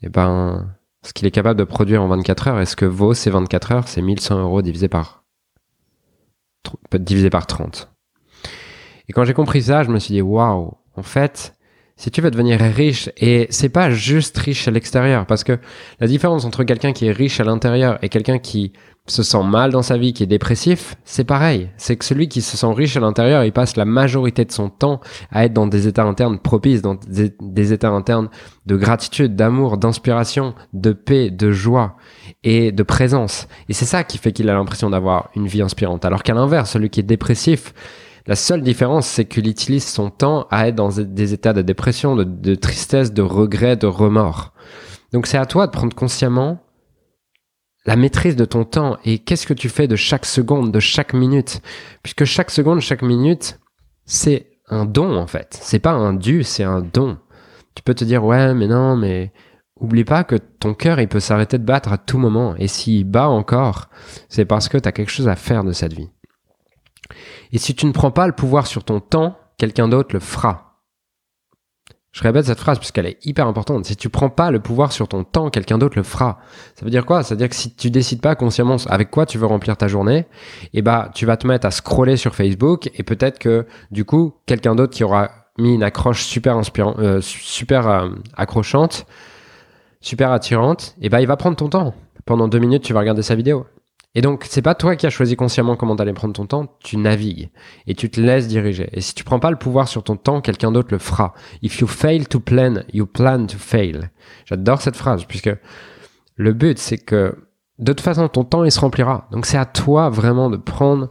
eh 0.00 0.08
ben, 0.08 0.74
ce 1.02 1.12
qu'il 1.12 1.26
est 1.26 1.30
capable 1.30 1.58
de 1.58 1.64
produire 1.64 2.02
en 2.02 2.08
24 2.08 2.48
heures 2.48 2.60
et 2.62 2.64
ce 2.64 2.76
que 2.76 2.86
vaut 2.86 3.12
ces 3.12 3.28
24 3.28 3.72
heures, 3.72 3.88
c'est 3.88 4.00
1100 4.00 4.40
euros 4.40 4.62
divisé 4.62 4.88
par, 4.88 5.22
divisé 6.94 7.28
par 7.28 7.46
30. 7.46 7.92
Et 9.10 9.12
quand 9.12 9.24
j'ai 9.24 9.34
compris 9.34 9.64
ça, 9.64 9.82
je 9.82 9.90
me 9.90 9.98
suis 9.98 10.14
dit, 10.14 10.22
waouh, 10.22 10.78
en 10.96 11.02
fait, 11.02 11.54
si 12.02 12.10
tu 12.10 12.20
veux 12.20 12.32
devenir 12.32 12.58
riche, 12.58 13.10
et 13.16 13.46
c'est 13.50 13.68
pas 13.68 13.90
juste 13.90 14.36
riche 14.36 14.66
à 14.66 14.72
l'extérieur, 14.72 15.24
parce 15.24 15.44
que 15.44 15.60
la 16.00 16.08
différence 16.08 16.44
entre 16.44 16.64
quelqu'un 16.64 16.92
qui 16.92 17.06
est 17.06 17.12
riche 17.12 17.38
à 17.38 17.44
l'intérieur 17.44 17.96
et 18.02 18.08
quelqu'un 18.08 18.40
qui 18.40 18.72
se 19.06 19.22
sent 19.22 19.44
mal 19.44 19.70
dans 19.70 19.82
sa 19.82 19.96
vie, 19.96 20.12
qui 20.12 20.24
est 20.24 20.26
dépressif, 20.26 20.96
c'est 21.04 21.22
pareil. 21.22 21.68
C'est 21.76 21.94
que 21.94 22.04
celui 22.04 22.26
qui 22.26 22.42
se 22.42 22.56
sent 22.56 22.72
riche 22.74 22.96
à 22.96 23.00
l'intérieur, 23.00 23.44
il 23.44 23.52
passe 23.52 23.76
la 23.76 23.84
majorité 23.84 24.44
de 24.44 24.50
son 24.50 24.68
temps 24.68 25.00
à 25.30 25.44
être 25.44 25.52
dans 25.52 25.68
des 25.68 25.86
états 25.86 26.02
internes 26.02 26.40
propices, 26.40 26.82
dans 26.82 26.98
des, 27.06 27.72
états 27.72 27.90
internes 27.90 28.30
de 28.66 28.74
gratitude, 28.74 29.36
d'amour, 29.36 29.76
d'inspiration, 29.76 30.56
de 30.72 30.90
paix, 30.92 31.30
de 31.30 31.52
joie 31.52 31.96
et 32.42 32.72
de 32.72 32.82
présence. 32.82 33.46
Et 33.68 33.74
c'est 33.74 33.84
ça 33.84 34.02
qui 34.02 34.18
fait 34.18 34.32
qu'il 34.32 34.50
a 34.50 34.54
l'impression 34.54 34.90
d'avoir 34.90 35.30
une 35.36 35.46
vie 35.46 35.62
inspirante. 35.62 36.04
Alors 36.04 36.24
qu'à 36.24 36.34
l'inverse, 36.34 36.72
celui 36.72 36.90
qui 36.90 36.98
est 36.98 37.04
dépressif, 37.04 37.72
la 38.26 38.36
seule 38.36 38.62
différence, 38.62 39.06
c'est 39.06 39.24
qu'il 39.24 39.48
utilise 39.48 39.86
son 39.86 40.10
temps 40.10 40.46
à 40.50 40.68
être 40.68 40.76
dans 40.76 40.90
des 40.90 41.32
états 41.32 41.52
de 41.52 41.62
dépression, 41.62 42.14
de, 42.14 42.54
tristesse, 42.54 43.12
de 43.12 43.22
regret, 43.22 43.76
de 43.76 43.86
remords. 43.86 44.52
Donc 45.12 45.26
c'est 45.26 45.38
à 45.38 45.46
toi 45.46 45.66
de 45.66 45.72
prendre 45.72 45.94
consciemment 45.94 46.62
la 47.84 47.96
maîtrise 47.96 48.36
de 48.36 48.44
ton 48.44 48.64
temps 48.64 48.96
et 49.04 49.18
qu'est-ce 49.18 49.46
que 49.46 49.54
tu 49.54 49.68
fais 49.68 49.88
de 49.88 49.96
chaque 49.96 50.24
seconde, 50.24 50.70
de 50.70 50.78
chaque 50.78 51.14
minute. 51.14 51.60
Puisque 52.02 52.24
chaque 52.24 52.52
seconde, 52.52 52.80
chaque 52.80 53.02
minute, 53.02 53.58
c'est 54.04 54.52
un 54.68 54.84
don 54.84 55.16
en 55.16 55.26
fait. 55.26 55.58
C'est 55.60 55.80
pas 55.80 55.90
un 55.90 56.14
dû, 56.14 56.44
c'est 56.44 56.62
un 56.62 56.80
don. 56.80 57.18
Tu 57.74 57.82
peux 57.82 57.94
te 57.94 58.04
dire 58.04 58.24
ouais, 58.24 58.54
mais 58.54 58.68
non, 58.68 58.96
mais 58.96 59.32
oublie 59.80 60.04
pas 60.04 60.22
que 60.22 60.36
ton 60.36 60.74
cœur, 60.74 61.00
il 61.00 61.08
peut 61.08 61.18
s'arrêter 61.18 61.58
de 61.58 61.64
battre 61.64 61.92
à 61.92 61.98
tout 61.98 62.18
moment. 62.18 62.54
Et 62.56 62.68
s'il 62.68 63.04
bat 63.04 63.28
encore, 63.28 63.88
c'est 64.28 64.44
parce 64.44 64.68
que 64.68 64.78
tu 64.78 64.88
as 64.88 64.92
quelque 64.92 65.10
chose 65.10 65.28
à 65.28 65.34
faire 65.34 65.64
de 65.64 65.72
cette 65.72 65.92
vie. 65.92 66.10
Et 67.52 67.58
si 67.58 67.74
tu 67.74 67.86
ne 67.86 67.92
prends 67.92 68.10
pas 68.10 68.26
le 68.26 68.32
pouvoir 68.32 68.66
sur 68.66 68.84
ton 68.84 69.00
temps, 69.00 69.36
quelqu'un 69.58 69.88
d'autre 69.88 70.10
le 70.12 70.20
fera. 70.20 70.72
Je 72.12 72.22
répète 72.22 72.44
cette 72.44 72.60
phrase 72.60 72.78
puisqu'elle 72.78 73.06
est 73.06 73.24
hyper 73.24 73.46
importante. 73.46 73.86
Si 73.86 73.96
tu 73.96 74.10
prends 74.10 74.28
pas 74.28 74.50
le 74.50 74.60
pouvoir 74.60 74.92
sur 74.92 75.08
ton 75.08 75.24
temps, 75.24 75.48
quelqu'un 75.48 75.78
d'autre 75.78 75.96
le 75.96 76.02
fera. 76.02 76.40
Ça 76.74 76.84
veut 76.84 76.90
dire 76.90 77.06
quoi? 77.06 77.22
Ça 77.22 77.34
veut 77.34 77.38
dire 77.38 77.48
que 77.48 77.54
si 77.54 77.74
tu 77.74 77.90
décides 77.90 78.20
pas 78.20 78.34
consciemment 78.34 78.76
avec 78.88 79.10
quoi 79.10 79.24
tu 79.24 79.38
veux 79.38 79.46
remplir 79.46 79.78
ta 79.78 79.88
journée, 79.88 80.26
eh 80.74 80.82
bah 80.82 81.10
tu 81.14 81.24
vas 81.24 81.38
te 81.38 81.46
mettre 81.46 81.66
à 81.66 81.70
scroller 81.70 82.18
sur 82.18 82.34
Facebook 82.34 82.90
et 82.94 83.02
peut-être 83.02 83.38
que 83.38 83.66
du 83.90 84.04
coup 84.04 84.34
quelqu'un 84.44 84.74
d'autre 84.74 84.92
qui 84.92 85.04
aura 85.04 85.30
mis 85.58 85.74
une 85.74 85.82
accroche 85.82 86.24
super 86.24 86.56
inspirante, 86.56 86.98
euh, 86.98 87.22
super 87.22 87.88
euh, 87.88 88.10
accrochante, 88.36 89.06
super 90.02 90.32
attirante, 90.32 90.94
eh 91.00 91.08
bah 91.08 91.22
il 91.22 91.26
va 91.26 91.36
prendre 91.38 91.56
ton 91.56 91.68
temps. 91.68 91.94
Pendant 92.26 92.46
deux 92.46 92.58
minutes, 92.58 92.84
tu 92.84 92.92
vas 92.92 93.00
regarder 93.00 93.22
sa 93.22 93.34
vidéo. 93.34 93.66
Et 94.14 94.20
donc, 94.20 94.44
c'est 94.46 94.62
pas 94.62 94.74
toi 94.74 94.94
qui 94.94 95.06
as 95.06 95.10
choisi 95.10 95.36
consciemment 95.36 95.74
comment 95.74 95.96
t'allais 95.96 96.12
prendre 96.12 96.34
ton 96.34 96.44
temps, 96.44 96.76
tu 96.84 96.98
navigues 96.98 97.50
et 97.86 97.94
tu 97.94 98.10
te 98.10 98.20
laisses 98.20 98.46
diriger. 98.46 98.90
Et 98.92 99.00
si 99.00 99.14
tu 99.14 99.24
prends 99.24 99.38
pas 99.38 99.50
le 99.50 99.56
pouvoir 99.56 99.88
sur 99.88 100.02
ton 100.02 100.16
temps, 100.16 100.42
quelqu'un 100.42 100.70
d'autre 100.70 100.88
le 100.90 100.98
fera. 100.98 101.32
If 101.62 101.80
you 101.80 101.86
fail 101.86 102.26
to 102.26 102.38
plan, 102.38 102.82
you 102.92 103.06
plan 103.06 103.46
to 103.46 103.56
fail. 103.56 104.10
J'adore 104.44 104.82
cette 104.82 104.96
phrase 104.96 105.24
puisque 105.24 105.50
le 106.36 106.52
but, 106.52 106.78
c'est 106.78 106.98
que 106.98 107.36
de 107.78 107.92
toute 107.92 108.02
façon, 108.02 108.28
ton 108.28 108.44
temps, 108.44 108.64
il 108.64 108.70
se 108.70 108.80
remplira. 108.80 109.28
Donc, 109.32 109.46
c'est 109.46 109.56
à 109.56 109.64
toi 109.64 110.10
vraiment 110.10 110.50
de 110.50 110.58
prendre, 110.58 111.08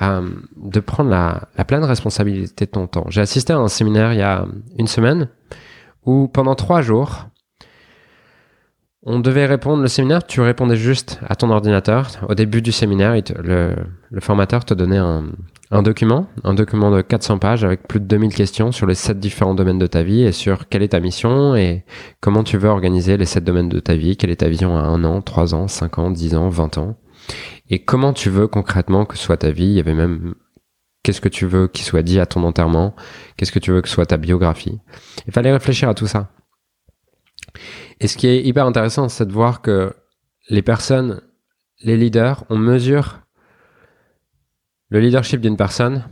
euh, 0.00 0.28
de 0.56 0.80
prendre 0.80 1.10
la, 1.10 1.48
la, 1.56 1.64
pleine 1.64 1.84
responsabilité 1.84 2.64
de 2.64 2.70
ton 2.70 2.86
temps. 2.86 3.04
J'ai 3.10 3.20
assisté 3.20 3.52
à 3.52 3.58
un 3.58 3.68
séminaire 3.68 4.12
il 4.12 4.18
y 4.18 4.22
a 4.22 4.46
une 4.78 4.88
semaine 4.88 5.28
où 6.06 6.26
pendant 6.28 6.54
trois 6.54 6.80
jours, 6.80 7.28
on 9.04 9.20
devait 9.20 9.46
répondre 9.46 9.82
le 9.82 9.88
séminaire, 9.88 10.26
tu 10.26 10.40
répondais 10.40 10.76
juste 10.76 11.20
à 11.28 11.36
ton 11.36 11.50
ordinateur. 11.50 12.08
Au 12.28 12.34
début 12.34 12.62
du 12.62 12.72
séminaire, 12.72 13.14
le, 13.42 13.74
formateur 14.20 14.64
te 14.64 14.74
donnait 14.74 14.98
un, 14.98 15.24
un, 15.70 15.82
document, 15.82 16.26
un 16.42 16.54
document 16.54 16.90
de 16.90 17.02
400 17.02 17.38
pages 17.38 17.64
avec 17.64 17.86
plus 17.86 18.00
de 18.00 18.06
2000 18.06 18.34
questions 18.34 18.72
sur 18.72 18.86
les 18.86 18.94
sept 18.94 19.20
différents 19.20 19.54
domaines 19.54 19.78
de 19.78 19.86
ta 19.86 20.02
vie 20.02 20.22
et 20.22 20.32
sur 20.32 20.68
quelle 20.68 20.82
est 20.82 20.88
ta 20.88 21.00
mission 21.00 21.54
et 21.54 21.84
comment 22.20 22.44
tu 22.44 22.56
veux 22.56 22.68
organiser 22.68 23.16
les 23.16 23.26
sept 23.26 23.44
domaines 23.44 23.68
de 23.68 23.80
ta 23.80 23.94
vie, 23.94 24.16
quelle 24.16 24.30
est 24.30 24.36
ta 24.36 24.48
vision 24.48 24.76
à 24.76 24.80
un 24.80 25.04
an, 25.04 25.20
trois 25.20 25.54
ans, 25.54 25.68
cinq 25.68 25.98
ans, 25.98 26.10
dix 26.10 26.34
ans, 26.34 26.48
vingt 26.48 26.78
ans 26.78 26.96
et 27.70 27.80
comment 27.84 28.12
tu 28.12 28.30
veux 28.30 28.46
concrètement 28.46 29.04
que 29.04 29.16
soit 29.16 29.38
ta 29.38 29.50
vie. 29.50 29.66
Il 29.66 29.72
y 29.72 29.80
avait 29.80 29.94
même 29.94 30.34
qu'est-ce 31.02 31.20
que 31.20 31.28
tu 31.28 31.46
veux 31.46 31.68
qu'il 31.68 31.84
soit 31.84 32.02
dit 32.02 32.20
à 32.20 32.26
ton 32.26 32.42
enterrement, 32.44 32.94
qu'est-ce 33.36 33.52
que 33.52 33.58
tu 33.58 33.72
veux 33.72 33.82
que 33.82 33.88
soit 33.88 34.06
ta 34.06 34.16
biographie. 34.16 34.80
Il 35.26 35.32
fallait 35.32 35.52
réfléchir 35.52 35.88
à 35.88 35.94
tout 35.94 36.06
ça. 36.06 36.30
Et 38.04 38.06
ce 38.06 38.18
qui 38.18 38.26
est 38.26 38.42
hyper 38.42 38.66
intéressant, 38.66 39.08
c'est 39.08 39.24
de 39.24 39.32
voir 39.32 39.62
que 39.62 39.94
les 40.50 40.60
personnes, 40.60 41.22
les 41.82 41.96
leaders, 41.96 42.44
on 42.50 42.58
mesure 42.58 43.20
le 44.90 45.00
leadership 45.00 45.40
d'une 45.40 45.56
personne 45.56 46.04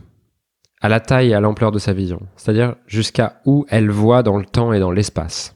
à 0.81 0.89
la 0.89 0.99
taille 0.99 1.29
et 1.29 1.33
à 1.35 1.39
l'ampleur 1.39 1.71
de 1.71 1.77
sa 1.77 1.93
vision, 1.93 2.19
c'est-à-dire 2.35 2.77
jusqu'à 2.87 3.41
où 3.45 3.67
elle 3.69 3.91
voit 3.91 4.23
dans 4.23 4.37
le 4.37 4.45
temps 4.45 4.73
et 4.73 4.79
dans 4.79 4.89
l'espace. 4.89 5.55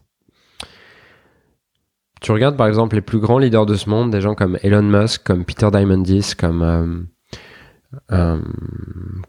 Tu 2.21 2.31
regardes 2.31 2.55
par 2.55 2.67
exemple 2.67 2.93
les 2.93 3.01
plus 3.01 3.17
grands 3.17 3.39
leaders 3.39 3.65
de 3.65 3.73
ce 3.73 3.89
monde, 3.89 4.11
des 4.11 4.21
gens 4.21 4.35
comme 4.35 4.59
Elon 4.61 4.83
Musk, 4.83 5.23
comme 5.23 5.43
Peter 5.43 5.71
Diamandis, 5.71 6.35
comme, 6.37 6.61
euh, 6.61 7.95
euh, 8.11 8.41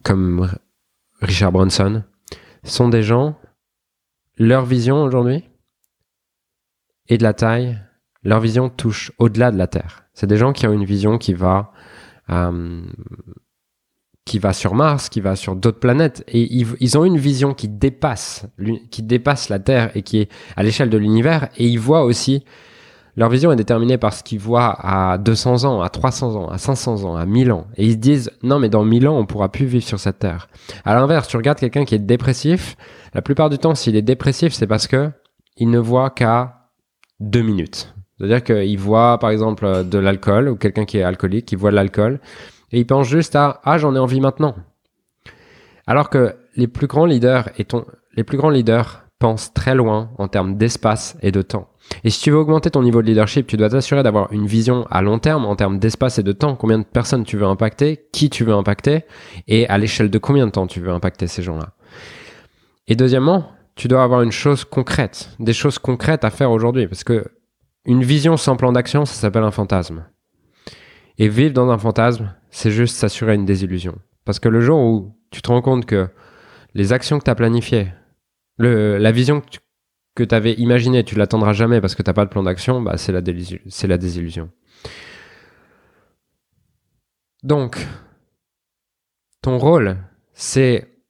comme 0.02 0.46
Richard 1.22 1.52
Branson, 1.52 2.04
sont 2.64 2.90
des 2.90 3.02
gens, 3.02 3.34
leur 4.36 4.66
vision 4.66 5.02
aujourd'hui, 5.02 5.48
et 7.08 7.18
de 7.18 7.22
la 7.22 7.32
taille, 7.32 7.78
leur 8.22 8.40
vision 8.40 8.68
touche 8.68 9.12
au-delà 9.18 9.50
de 9.50 9.58
la 9.58 9.66
Terre. 9.66 10.04
C'est 10.14 10.26
des 10.26 10.36
gens 10.36 10.52
qui 10.52 10.66
ont 10.66 10.72
une 10.72 10.84
vision 10.84 11.18
qui 11.18 11.34
va 11.34 11.72
euh, 12.30 12.82
qui 14.24 14.38
va 14.38 14.52
sur 14.52 14.74
Mars, 14.74 15.08
qui 15.08 15.20
va 15.20 15.36
sur 15.36 15.56
d'autres 15.56 15.80
planètes, 15.80 16.22
et 16.28 16.42
ils, 16.42 16.98
ont 16.98 17.04
une 17.06 17.16
vision 17.16 17.54
qui 17.54 17.66
dépasse 17.66 18.46
qui 18.90 19.02
dépasse 19.02 19.48
la 19.48 19.58
Terre 19.58 19.90
et 19.96 20.02
qui 20.02 20.18
est 20.18 20.30
à 20.54 20.62
l'échelle 20.62 20.90
de 20.90 20.98
l'univers, 20.98 21.48
et 21.56 21.66
ils 21.66 21.80
voient 21.80 22.04
aussi 22.04 22.44
leur 23.18 23.30
vision 23.30 23.50
est 23.50 23.56
déterminée 23.56 23.98
par 23.98 24.12
ce 24.12 24.22
qu'ils 24.22 24.38
voient 24.38 24.76
à 24.80 25.18
200 25.18 25.64
ans, 25.64 25.82
à 25.82 25.88
300 25.88 26.36
ans, 26.36 26.48
à 26.50 26.56
500 26.56 27.02
ans, 27.02 27.16
à 27.16 27.26
1000 27.26 27.50
ans. 27.50 27.66
Et 27.76 27.84
ils 27.84 27.92
se 27.94 27.96
disent, 27.96 28.30
non, 28.44 28.60
mais 28.60 28.68
dans 28.68 28.84
1000 28.84 29.08
ans, 29.08 29.18
on 29.18 29.26
pourra 29.26 29.50
plus 29.50 29.66
vivre 29.66 29.84
sur 29.84 29.98
cette 29.98 30.20
terre. 30.20 30.48
À 30.84 30.94
l'inverse, 30.94 31.26
tu 31.26 31.36
regardes 31.36 31.58
quelqu'un 31.58 31.84
qui 31.84 31.96
est 31.96 31.98
dépressif. 31.98 32.76
La 33.14 33.20
plupart 33.20 33.50
du 33.50 33.58
temps, 33.58 33.74
s'il 33.74 33.96
est 33.96 34.02
dépressif, 34.02 34.52
c'est 34.52 34.68
parce 34.68 34.86
que 34.86 35.10
il 35.56 35.68
ne 35.68 35.80
voit 35.80 36.10
qu'à 36.10 36.57
deux 37.20 37.42
minutes. 37.42 37.94
C'est-à-dire 38.18 38.42
qu'il 38.42 38.78
voit, 38.78 39.18
par 39.18 39.30
exemple, 39.30 39.84
de 39.84 39.98
l'alcool 39.98 40.48
ou 40.48 40.56
quelqu'un 40.56 40.84
qui 40.84 40.98
est 40.98 41.02
alcoolique, 41.02 41.52
il 41.52 41.58
voit 41.58 41.70
de 41.70 41.76
l'alcool 41.76 42.20
et 42.72 42.80
il 42.80 42.86
pense 42.86 43.08
juste 43.08 43.36
à 43.36 43.60
ah 43.64 43.78
j'en 43.78 43.94
ai 43.94 43.98
envie 43.98 44.20
maintenant. 44.20 44.56
Alors 45.86 46.10
que 46.10 46.34
les 46.56 46.68
plus 46.68 46.86
grands 46.86 47.06
leaders 47.06 47.50
les 48.16 48.24
plus 48.24 48.36
grands 48.36 48.50
leaders 48.50 49.04
pensent 49.18 49.52
très 49.52 49.74
loin 49.74 50.10
en 50.18 50.28
termes 50.28 50.56
d'espace 50.56 51.16
et 51.22 51.32
de 51.32 51.42
temps. 51.42 51.68
Et 52.04 52.10
si 52.10 52.20
tu 52.20 52.30
veux 52.30 52.36
augmenter 52.36 52.70
ton 52.70 52.82
niveau 52.82 53.02
de 53.02 53.06
leadership, 53.06 53.46
tu 53.46 53.56
dois 53.56 53.70
t'assurer 53.70 54.02
d'avoir 54.02 54.32
une 54.32 54.46
vision 54.46 54.86
à 54.90 55.02
long 55.02 55.18
terme 55.18 55.44
en 55.46 55.56
termes 55.56 55.78
d'espace 55.78 56.18
et 56.18 56.22
de 56.22 56.32
temps. 56.32 56.54
Combien 56.54 56.78
de 56.78 56.84
personnes 56.84 57.24
tu 57.24 57.36
veux 57.36 57.46
impacter, 57.46 58.06
qui 58.12 58.30
tu 58.30 58.44
veux 58.44 58.52
impacter, 58.52 59.04
et 59.46 59.66
à 59.68 59.78
l'échelle 59.78 60.10
de 60.10 60.18
combien 60.18 60.46
de 60.46 60.52
temps 60.52 60.66
tu 60.66 60.80
veux 60.80 60.90
impacter 60.90 61.26
ces 61.26 61.42
gens-là. 61.42 61.70
Et 62.86 62.94
deuxièmement, 62.94 63.50
tu 63.78 63.86
dois 63.86 64.02
avoir 64.02 64.22
une 64.22 64.32
chose 64.32 64.64
concrète, 64.64 65.30
des 65.38 65.52
choses 65.52 65.78
concrètes 65.78 66.24
à 66.24 66.30
faire 66.30 66.50
aujourd'hui. 66.50 66.88
Parce 66.88 67.04
que 67.04 67.24
une 67.84 68.02
vision 68.02 68.36
sans 68.36 68.56
plan 68.56 68.72
d'action, 68.72 69.04
ça 69.04 69.14
s'appelle 69.14 69.44
un 69.44 69.52
fantasme. 69.52 70.04
Et 71.16 71.28
vivre 71.28 71.54
dans 71.54 71.70
un 71.70 71.78
fantasme, 71.78 72.34
c'est 72.50 72.72
juste 72.72 72.96
s'assurer 72.96 73.36
une 73.36 73.46
désillusion. 73.46 73.96
Parce 74.24 74.40
que 74.40 74.48
le 74.48 74.60
jour 74.60 74.80
où 74.80 75.16
tu 75.30 75.42
te 75.42 75.48
rends 75.48 75.62
compte 75.62 75.86
que 75.86 76.08
les 76.74 76.92
actions 76.92 77.20
que 77.20 77.24
tu 77.24 77.30
as 77.30 77.36
planifiées, 77.36 77.92
la 78.58 79.12
vision 79.12 79.42
que 80.16 80.24
tu 80.24 80.34
avais 80.34 80.54
imaginée, 80.54 81.04
tu 81.04 81.14
l'attendras 81.14 81.52
jamais 81.52 81.80
parce 81.80 81.94
que 81.94 82.02
tu 82.02 82.10
n'as 82.10 82.14
pas 82.14 82.24
de 82.24 82.30
plan 82.30 82.42
d'action, 82.42 82.82
bah, 82.82 82.96
c'est 82.96 83.12
la 83.12 83.98
désillusion. 83.98 84.50
Donc, 87.44 87.86
ton 89.40 89.56
rôle, 89.56 89.98
c'est 90.32 91.00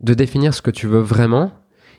de 0.00 0.12
définir 0.12 0.52
ce 0.52 0.60
que 0.60 0.70
tu 0.70 0.86
veux 0.86 1.00
vraiment 1.00 1.50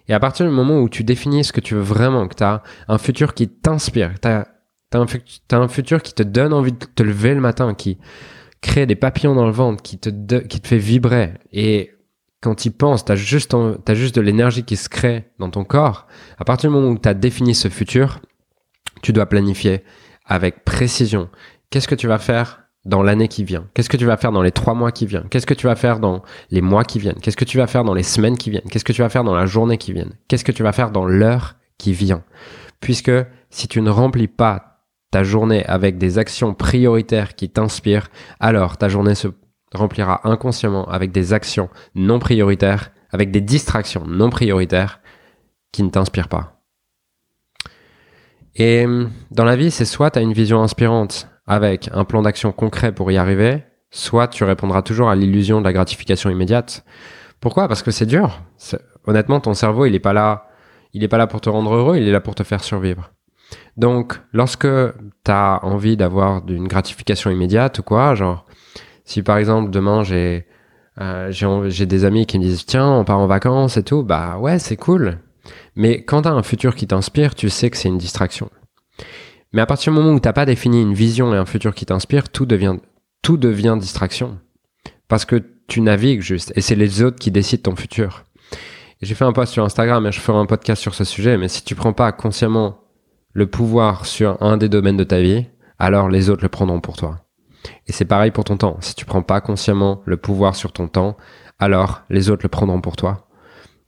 et 0.09 0.13
à 0.13 0.19
partir 0.19 0.45
du 0.45 0.51
moment 0.51 0.79
où 0.79 0.89
tu 0.89 1.03
définis 1.03 1.43
ce 1.43 1.53
que 1.53 1.61
tu 1.61 1.75
veux 1.75 1.81
vraiment, 1.81 2.27
que 2.27 2.35
tu 2.35 2.43
as 2.43 2.63
un 2.87 2.97
futur 2.97 3.35
qui 3.35 3.47
t'inspire, 3.47 4.19
tu 4.19 4.27
as, 4.27 4.47
un, 4.93 5.67
futur 5.67 6.01
qui 6.01 6.13
te 6.13 6.23
donne 6.23 6.51
envie 6.51 6.71
de 6.71 6.77
te 6.77 7.03
lever 7.03 7.35
le 7.35 7.41
matin, 7.41 7.75
qui 7.75 7.99
crée 8.59 8.87
des 8.87 8.95
papillons 8.95 9.35
dans 9.35 9.45
le 9.45 9.51
ventre, 9.51 9.83
qui 9.83 9.99
te, 9.99 10.11
fait 10.63 10.79
vibrer, 10.79 11.35
et 11.53 11.91
quand 12.41 12.55
tu 12.55 12.71
penses, 12.71 13.05
tu 13.05 13.11
as 13.11 13.15
juste 13.15 13.53
de 13.53 14.21
l'énergie 14.21 14.63
qui 14.63 14.77
se 14.77 14.89
crée 14.89 15.29
dans 15.37 15.51
ton 15.51 15.63
corps, 15.63 16.07
à 16.39 16.43
partir 16.43 16.71
du 16.71 16.75
moment 16.75 16.89
où 16.89 16.97
tu 16.97 17.07
as 17.07 17.13
défini 17.13 17.53
ce 17.53 17.67
futur, 17.67 18.19
tu 19.03 19.13
dois 19.13 19.27
planifier 19.27 19.83
avec 20.25 20.65
précision. 20.65 21.29
Qu'est-ce 21.69 21.87
que 21.87 21.95
tu 21.95 22.07
vas 22.07 22.17
faire 22.17 22.63
dans 22.85 23.03
l'année 23.03 23.27
qui 23.27 23.43
vient. 23.43 23.67
Qu'est-ce 23.73 23.89
que 23.89 23.97
tu 23.97 24.05
vas 24.05 24.17
faire 24.17 24.31
dans 24.31 24.41
les 24.41 24.51
trois 24.51 24.73
mois 24.73 24.91
qui 24.91 25.05
viennent? 25.05 25.27
Qu'est-ce 25.29 25.45
que 25.45 25.53
tu 25.53 25.67
vas 25.67 25.75
faire 25.75 25.99
dans 25.99 26.23
les 26.49 26.61
mois 26.61 26.83
qui 26.83 26.99
viennent? 26.99 27.19
Qu'est-ce 27.21 27.37
que 27.37 27.45
tu 27.45 27.57
vas 27.57 27.67
faire 27.67 27.83
dans 27.83 27.93
les 27.93 28.03
semaines 28.03 28.37
qui 28.37 28.49
viennent? 28.49 28.67
Qu'est-ce 28.69 28.85
que 28.85 28.93
tu 28.93 29.01
vas 29.01 29.09
faire 29.09 29.23
dans 29.23 29.35
la 29.35 29.45
journée 29.45 29.77
qui 29.77 29.93
vient 29.93 30.07
Qu'est-ce 30.27 30.45
que 30.45 30.51
tu 30.51 30.63
vas 30.63 30.71
faire 30.71 30.91
dans 30.91 31.05
l'heure 31.05 31.55
qui 31.77 31.93
vient? 31.93 32.23
Puisque 32.79 33.11
si 33.49 33.67
tu 33.67 33.81
ne 33.81 33.89
remplis 33.89 34.27
pas 34.27 34.85
ta 35.11 35.23
journée 35.23 35.65
avec 35.65 35.97
des 35.97 36.17
actions 36.17 36.53
prioritaires 36.53 37.35
qui 37.35 37.49
t'inspirent, 37.49 38.09
alors 38.39 38.77
ta 38.77 38.89
journée 38.89 39.15
se 39.15 39.27
remplira 39.73 40.21
inconsciemment 40.27 40.87
avec 40.89 41.11
des 41.11 41.33
actions 41.33 41.69
non 41.95 42.19
prioritaires, 42.19 42.91
avec 43.11 43.31
des 43.31 43.41
distractions 43.41 44.05
non 44.07 44.29
prioritaires 44.29 45.01
qui 45.71 45.83
ne 45.83 45.89
t'inspirent 45.89 46.29
pas. 46.29 46.61
Et 48.55 48.85
dans 49.31 49.45
la 49.45 49.55
vie, 49.55 49.71
c'est 49.71 49.85
soit 49.85 50.11
tu 50.11 50.19
as 50.19 50.21
une 50.21 50.33
vision 50.33 50.61
inspirante 50.61 51.27
avec 51.49 51.89
un 51.93 52.05
plan 52.05 52.21
d'action 52.21 52.51
concret 52.53 52.93
pour 52.93 53.11
y 53.11 53.17
arriver, 53.17 53.63
soit 53.89 54.27
tu 54.27 54.43
répondras 54.43 54.83
toujours 54.83 55.09
à 55.09 55.15
l'illusion 55.15 55.59
de 55.59 55.65
la 55.65 55.73
gratification 55.73 56.29
immédiate. 56.29 56.85
Pourquoi? 57.41 57.67
Parce 57.67 57.81
que 57.81 57.91
c'est 57.91 58.05
dur. 58.05 58.39
Honnêtement, 59.05 59.39
ton 59.39 59.55
cerveau, 59.55 59.85
il 59.85 59.93
n'est 59.93 59.99
pas 59.99 60.13
là. 60.13 60.45
Il 60.93 61.03
est 61.03 61.07
pas 61.07 61.17
là 61.17 61.27
pour 61.27 61.41
te 61.41 61.49
rendre 61.49 61.73
heureux, 61.73 61.97
il 61.97 62.07
est 62.07 62.11
là 62.11 62.21
pour 62.21 62.35
te 62.35 62.43
faire 62.43 62.63
survivre. 62.63 63.11
Donc, 63.77 64.19
lorsque 64.31 64.67
tu 64.67 65.31
as 65.31 65.59
envie 65.63 65.97
d'avoir 65.97 66.43
une 66.47 66.67
gratification 66.67 67.31
immédiate 67.31 67.79
ou 67.79 67.83
quoi, 67.83 68.13
genre, 68.13 68.45
si 69.03 69.23
par 69.23 69.37
exemple 69.37 69.71
demain 69.71 70.03
j'ai 70.03 70.45
euh, 71.01 71.31
j'ai 71.31 71.85
des 71.85 72.05
amis 72.05 72.25
qui 72.25 72.37
me 72.37 72.43
disent 72.43 72.65
tiens 72.65 72.87
on 72.87 73.03
part 73.05 73.19
en 73.19 73.27
vacances 73.27 73.77
et 73.77 73.83
tout, 73.83 74.03
bah 74.03 74.37
ouais 74.37 74.59
c'est 74.59 74.75
cool. 74.75 75.17
Mais 75.75 76.03
quand 76.03 76.23
tu 76.23 76.27
as 76.27 76.31
un 76.31 76.43
futur 76.43 76.75
qui 76.75 76.85
t'inspire, 76.85 77.33
tu 77.33 77.49
sais 77.49 77.69
que 77.69 77.77
c'est 77.77 77.87
une 77.87 77.97
distraction. 77.97 78.49
Mais 79.51 79.61
à 79.61 79.65
partir 79.65 79.91
du 79.91 79.99
moment 79.99 80.13
où 80.13 80.19
t'as 80.19 80.33
pas 80.33 80.45
défini 80.45 80.81
une 80.81 80.93
vision 80.93 81.33
et 81.33 81.37
un 81.37 81.45
futur 81.45 81.73
qui 81.73 81.85
t'inspire, 81.85 82.29
tout 82.29 82.45
devient, 82.45 82.77
tout 83.21 83.37
devient 83.37 83.77
distraction. 83.79 84.39
Parce 85.07 85.25
que 85.25 85.43
tu 85.67 85.81
navigues 85.81 86.21
juste 86.21 86.53
et 86.55 86.61
c'est 86.61 86.75
les 86.75 87.01
autres 87.01 87.19
qui 87.19 87.31
décident 87.31 87.71
ton 87.71 87.75
futur. 87.75 88.25
J'ai 89.01 89.15
fait 89.15 89.25
un 89.25 89.33
post 89.33 89.53
sur 89.53 89.63
Instagram 89.63 90.05
et 90.05 90.11
je 90.11 90.19
ferai 90.19 90.37
un 90.37 90.45
podcast 90.45 90.81
sur 90.81 90.93
ce 90.93 91.03
sujet, 91.03 91.37
mais 91.37 91.47
si 91.47 91.63
tu 91.63 91.73
prends 91.73 91.93
pas 91.93 92.11
consciemment 92.11 92.81
le 93.33 93.47
pouvoir 93.47 94.05
sur 94.05 94.41
un 94.41 94.57
des 94.57 94.69
domaines 94.69 94.97
de 94.97 95.03
ta 95.03 95.21
vie, 95.21 95.45
alors 95.77 96.09
les 96.09 96.29
autres 96.29 96.43
le 96.43 96.49
prendront 96.49 96.81
pour 96.81 96.97
toi. 96.97 97.25
Et 97.87 97.91
c'est 97.91 98.05
pareil 98.05 98.31
pour 98.31 98.43
ton 98.43 98.57
temps. 98.57 98.77
Si 98.81 98.95
tu 98.95 99.05
prends 99.05 99.21
pas 99.21 99.41
consciemment 99.41 100.01
le 100.05 100.17
pouvoir 100.17 100.55
sur 100.55 100.71
ton 100.73 100.87
temps, 100.87 101.17
alors 101.59 102.01
les 102.09 102.29
autres 102.29 102.43
le 102.43 102.49
prendront 102.49 102.81
pour 102.81 102.95
toi. 102.95 103.28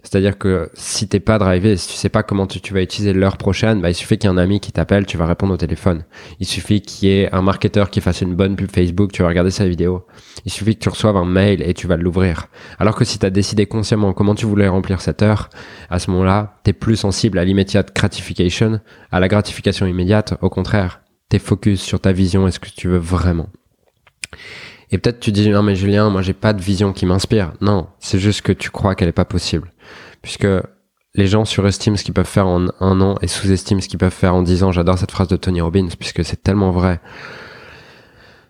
C'est-à-dire 0.03 0.37
que 0.37 0.69
si 0.73 1.07
t'es 1.07 1.19
pas 1.19 1.37
drivé, 1.37 1.77
si 1.77 1.89
tu 1.89 1.93
sais 1.95 2.09
pas 2.09 2.23
comment 2.23 2.47
tu, 2.47 2.73
vas 2.73 2.81
utiliser 2.81 3.13
l'heure 3.13 3.37
prochaine, 3.37 3.81
bah, 3.81 3.89
il 3.89 3.95
suffit 3.95 4.17
qu'il 4.17 4.29
y 4.29 4.33
ait 4.33 4.35
un 4.35 4.37
ami 4.37 4.59
qui 4.59 4.71
t'appelle, 4.71 5.05
tu 5.05 5.17
vas 5.17 5.25
répondre 5.25 5.53
au 5.53 5.57
téléphone. 5.57 6.03
Il 6.39 6.47
suffit 6.47 6.81
qu'il 6.81 7.09
y 7.09 7.11
ait 7.11 7.33
un 7.33 7.41
marketeur 7.41 7.89
qui 7.89 8.01
fasse 8.01 8.21
une 8.21 8.35
bonne 8.35 8.55
pub 8.55 8.71
Facebook, 8.71 9.11
tu 9.11 9.21
vas 9.21 9.27
regarder 9.27 9.51
sa 9.51 9.67
vidéo. 9.67 10.05
Il 10.45 10.51
suffit 10.51 10.75
que 10.75 10.81
tu 10.81 10.89
reçoives 10.89 11.17
un 11.17 11.25
mail 11.25 11.61
et 11.61 11.73
tu 11.73 11.87
vas 11.87 11.97
l'ouvrir. 11.97 12.47
Alors 12.79 12.95
que 12.95 13.05
si 13.05 13.19
tu 13.19 13.25
as 13.25 13.29
décidé 13.29 13.67
consciemment 13.67 14.13
comment 14.13 14.35
tu 14.35 14.45
voulais 14.45 14.67
remplir 14.67 15.01
cette 15.01 15.21
heure, 15.21 15.49
à 15.89 15.99
ce 15.99 16.09
moment-là, 16.11 16.57
t'es 16.63 16.73
plus 16.73 16.95
sensible 16.95 17.37
à 17.37 17.45
l'immediate 17.45 17.95
gratification, 17.95 18.81
à 19.11 19.19
la 19.19 19.27
gratification 19.27 19.85
immédiate. 19.85 20.33
Au 20.41 20.49
contraire, 20.49 21.01
t'es 21.29 21.39
focus 21.39 21.81
sur 21.81 21.99
ta 21.99 22.11
vision 22.11 22.47
et 22.47 22.51
ce 22.51 22.59
que 22.59 22.69
tu 22.69 22.87
veux 22.87 22.97
vraiment. 22.97 23.49
Et 24.91 24.97
peut-être 24.97 25.19
tu 25.19 25.31
dis 25.31 25.49
non 25.49 25.63
mais 25.63 25.75
Julien, 25.75 26.09
moi 26.09 26.21
j'ai 26.21 26.33
pas 26.33 26.53
de 26.53 26.61
vision 26.61 26.93
qui 26.93 27.05
m'inspire. 27.05 27.53
Non, 27.61 27.87
c'est 27.99 28.19
juste 28.19 28.41
que 28.41 28.51
tu 28.51 28.69
crois 28.69 28.95
qu'elle 28.95 29.09
est 29.09 29.13
pas 29.13 29.25
possible 29.25 29.71
puisque 30.21 30.47
les 31.15 31.27
gens 31.27 31.45
surestiment 31.45 31.97
ce 31.97 32.03
qu'ils 32.03 32.13
peuvent 32.13 32.25
faire 32.25 32.47
en 32.47 32.67
un 32.79 33.01
an 33.01 33.15
et 33.21 33.27
sous-estiment 33.27 33.81
ce 33.81 33.89
qu'ils 33.89 33.99
peuvent 33.99 34.13
faire 34.13 34.35
en 34.35 34.43
dix 34.43 34.63
ans. 34.63 34.71
J'adore 34.71 34.97
cette 34.97 35.11
phrase 35.11 35.27
de 35.27 35.35
Tony 35.35 35.61
Robbins 35.61 35.89
puisque 35.99 36.23
c'est 36.23 36.41
tellement 36.41 36.71
vrai. 36.71 37.01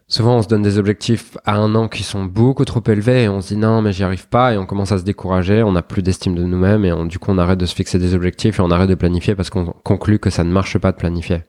Souvent, 0.07 0.36
on 0.36 0.41
se 0.41 0.50
donne 0.50 0.62
des 0.62 0.77
objectifs 0.77 1.38
à 1.45 1.55
un 1.55 1.74
an 1.74 1.88
qui 1.88 2.03
sont 2.03 2.25
beaucoup 2.25 2.65
trop 2.65 2.83
élevés 2.86 3.24
et 3.24 3.29
on 3.29 3.39
se 3.39 3.53
dit 3.53 3.57
non, 3.57 3.81
mais 3.81 3.93
j'y 3.93 4.03
arrive 4.03 4.27
pas 4.27 4.53
et 4.53 4.57
on 4.57 4.65
commence 4.65 4.91
à 4.91 4.98
se 4.98 5.03
décourager, 5.03 5.63
on 5.63 5.71
n'a 5.71 5.81
plus 5.81 6.03
d'estime 6.03 6.36
de 6.36 6.43
nous-mêmes 6.43 6.83
et 6.83 6.93
du 7.07 7.17
coup, 7.17 7.31
on 7.31 7.38
arrête 7.38 7.57
de 7.57 7.65
se 7.65 7.74
fixer 7.74 7.98
des 7.98 8.13
objectifs 8.13 8.60
et 8.60 8.62
on 8.62 8.71
arrête 8.71 8.89
de 8.89 8.95
planifier 8.95 9.36
parce 9.36 9.50
qu'on 9.50 9.67
conclut 9.83 10.19
que 10.19 10.29
ça 10.29 10.43
ne 10.43 10.51
marche 10.51 10.77
pas 10.77 10.91
de 10.91 10.98
planifier. 10.98 11.43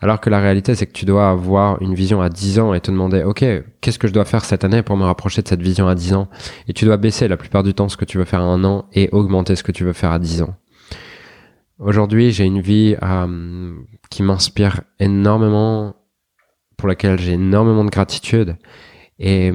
Alors 0.00 0.20
que 0.20 0.28
la 0.28 0.40
réalité, 0.40 0.74
c'est 0.74 0.86
que 0.86 0.92
tu 0.92 1.04
dois 1.04 1.30
avoir 1.30 1.80
une 1.80 1.94
vision 1.94 2.20
à 2.20 2.28
10 2.28 2.58
ans 2.60 2.74
et 2.74 2.80
te 2.80 2.90
demander, 2.90 3.22
OK, 3.22 3.44
qu'est-ce 3.80 3.98
que 3.98 4.08
je 4.08 4.12
dois 4.12 4.24
faire 4.24 4.44
cette 4.44 4.64
année 4.64 4.82
pour 4.82 4.96
me 4.96 5.04
rapprocher 5.04 5.42
de 5.42 5.48
cette 5.48 5.62
vision 5.62 5.88
à 5.88 5.94
10 5.94 6.14
ans? 6.14 6.28
Et 6.68 6.72
tu 6.72 6.84
dois 6.84 6.96
baisser 6.96 7.28
la 7.28 7.36
plupart 7.36 7.62
du 7.62 7.72
temps 7.72 7.88
ce 7.88 7.96
que 7.96 8.04
tu 8.04 8.18
veux 8.18 8.24
faire 8.24 8.40
à 8.40 8.44
un 8.44 8.62
an 8.64 8.86
et 8.92 9.08
augmenter 9.12 9.56
ce 9.56 9.62
que 9.62 9.72
tu 9.72 9.84
veux 9.84 9.94
faire 9.94 10.12
à 10.12 10.18
10 10.18 10.42
ans. 10.42 10.54
Aujourd'hui, 11.78 12.30
j'ai 12.30 12.44
une 12.44 12.60
vie 12.60 12.96
euh, 13.02 13.74
qui 14.10 14.22
m'inspire 14.22 14.82
énormément 14.98 15.96
pour 16.76 16.88
laquelle 16.88 17.18
j'ai 17.18 17.32
énormément 17.32 17.84
de 17.84 17.90
gratitude. 17.90 18.56
Et 19.18 19.50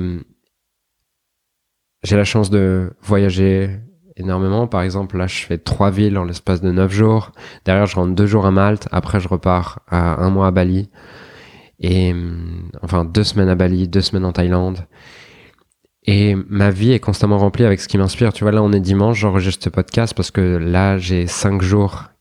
j'ai 2.03 2.17
la 2.17 2.23
chance 2.23 2.49
de 2.49 2.93
voyager 3.01 3.79
énormément. 4.21 4.67
Par 4.67 4.81
exemple, 4.81 5.17
là, 5.17 5.27
je 5.27 5.45
fais 5.45 5.57
trois 5.57 5.91
villes 5.91 6.17
en 6.17 6.23
l'espace 6.23 6.61
de 6.61 6.71
neuf 6.71 6.91
jours. 6.91 7.31
Derrière, 7.65 7.85
je 7.85 7.95
rentre 7.95 8.15
deux 8.15 8.25
jours 8.25 8.45
à 8.45 8.51
Malte. 8.51 8.87
Après, 8.91 9.19
je 9.19 9.27
repars 9.27 9.79
à 9.89 10.23
un 10.23 10.29
mois 10.29 10.47
à 10.47 10.51
Bali. 10.51 10.89
Et 11.79 12.11
hum, 12.11 12.69
enfin, 12.81 13.05
deux 13.05 13.23
semaines 13.23 13.49
à 13.49 13.55
Bali, 13.55 13.87
deux 13.87 14.01
semaines 14.01 14.25
en 14.25 14.31
Thaïlande. 14.31 14.85
Et 16.05 16.35
ma 16.49 16.71
vie 16.71 16.93
est 16.93 16.99
constamment 16.99 17.37
remplie 17.37 17.65
avec 17.65 17.79
ce 17.79 17.87
qui 17.87 17.97
m'inspire. 17.97 18.33
Tu 18.33 18.43
vois, 18.43 18.51
là, 18.51 18.63
on 18.63 18.71
est 18.71 18.79
dimanche, 18.79 19.19
j'enregistre 19.19 19.63
ce 19.65 19.69
podcast 19.69 20.13
parce 20.15 20.31
que 20.31 20.57
là, 20.57 20.97
j'ai 20.97 21.27
cinq 21.27 21.61
jours 21.61 22.11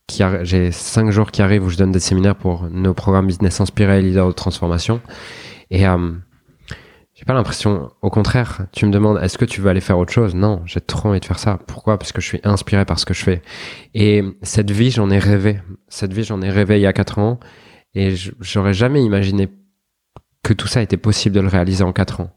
j'ai 0.43 0.71
cinq 0.71 1.09
jours 1.09 1.31
qui 1.31 1.41
arrivent 1.41 1.65
où 1.65 1.69
je 1.69 1.77
donne 1.77 1.91
des 1.91 1.99
séminaires 1.99 2.35
pour 2.35 2.69
nos 2.69 2.93
programmes 2.93 3.27
business 3.27 3.61
inspirés 3.61 3.99
et 3.99 4.01
leader 4.01 4.27
de 4.27 4.33
transformation. 4.33 5.01
Et 5.69 5.87
euh, 5.87 6.11
j'ai 7.21 7.25
pas 7.25 7.35
l'impression, 7.35 7.91
au 8.01 8.09
contraire, 8.09 8.65
tu 8.71 8.87
me 8.87 8.91
demandes 8.91 9.19
est-ce 9.21 9.37
que 9.37 9.45
tu 9.45 9.61
veux 9.61 9.69
aller 9.69 9.79
faire 9.79 9.99
autre 9.99 10.11
chose? 10.11 10.33
Non, 10.33 10.63
j'ai 10.65 10.81
trop 10.81 11.09
envie 11.09 11.19
de 11.19 11.25
faire 11.25 11.37
ça. 11.37 11.59
Pourquoi? 11.67 11.99
Parce 11.99 12.11
que 12.11 12.19
je 12.19 12.25
suis 12.25 12.39
inspiré 12.43 12.83
par 12.83 12.97
ce 12.97 13.05
que 13.05 13.13
je 13.13 13.21
fais. 13.21 13.43
Et 13.93 14.23
cette 14.41 14.71
vie, 14.71 14.89
j'en 14.89 15.11
ai 15.11 15.19
rêvé. 15.19 15.59
Cette 15.87 16.13
vie, 16.13 16.23
j'en 16.23 16.41
ai 16.41 16.49
rêvé 16.49 16.79
il 16.79 16.81
y 16.81 16.87
a 16.87 16.93
quatre 16.93 17.19
ans. 17.19 17.39
Et 17.93 18.15
j'aurais 18.39 18.73
jamais 18.73 19.03
imaginé 19.03 19.49
que 20.41 20.53
tout 20.53 20.65
ça 20.65 20.81
était 20.81 20.97
possible 20.97 21.35
de 21.35 21.41
le 21.41 21.47
réaliser 21.47 21.83
en 21.83 21.93
quatre 21.93 22.21
ans. 22.21 22.31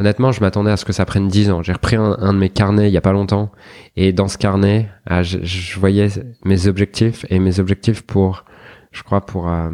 Honnêtement, 0.00 0.32
je 0.32 0.40
m'attendais 0.40 0.72
à 0.72 0.76
ce 0.76 0.84
que 0.84 0.92
ça 0.92 1.04
prenne 1.04 1.28
10 1.28 1.52
ans. 1.52 1.62
J'ai 1.62 1.72
repris 1.72 1.94
un, 1.94 2.32
de 2.32 2.38
mes 2.38 2.50
carnets 2.50 2.90
il 2.90 2.92
y 2.92 2.96
a 2.96 3.00
pas 3.00 3.12
longtemps 3.12 3.52
et 3.94 4.12
dans 4.12 4.26
ce 4.26 4.38
carnet, 4.38 4.90
ah, 5.06 5.22
je, 5.22 5.78
voyais 5.78 6.08
mes 6.44 6.66
objectifs 6.66 7.24
et 7.30 7.38
mes 7.38 7.60
objectifs 7.60 8.02
pour, 8.02 8.44
je 8.90 9.04
crois 9.04 9.24
pour 9.24 9.48
euh, 9.48 9.70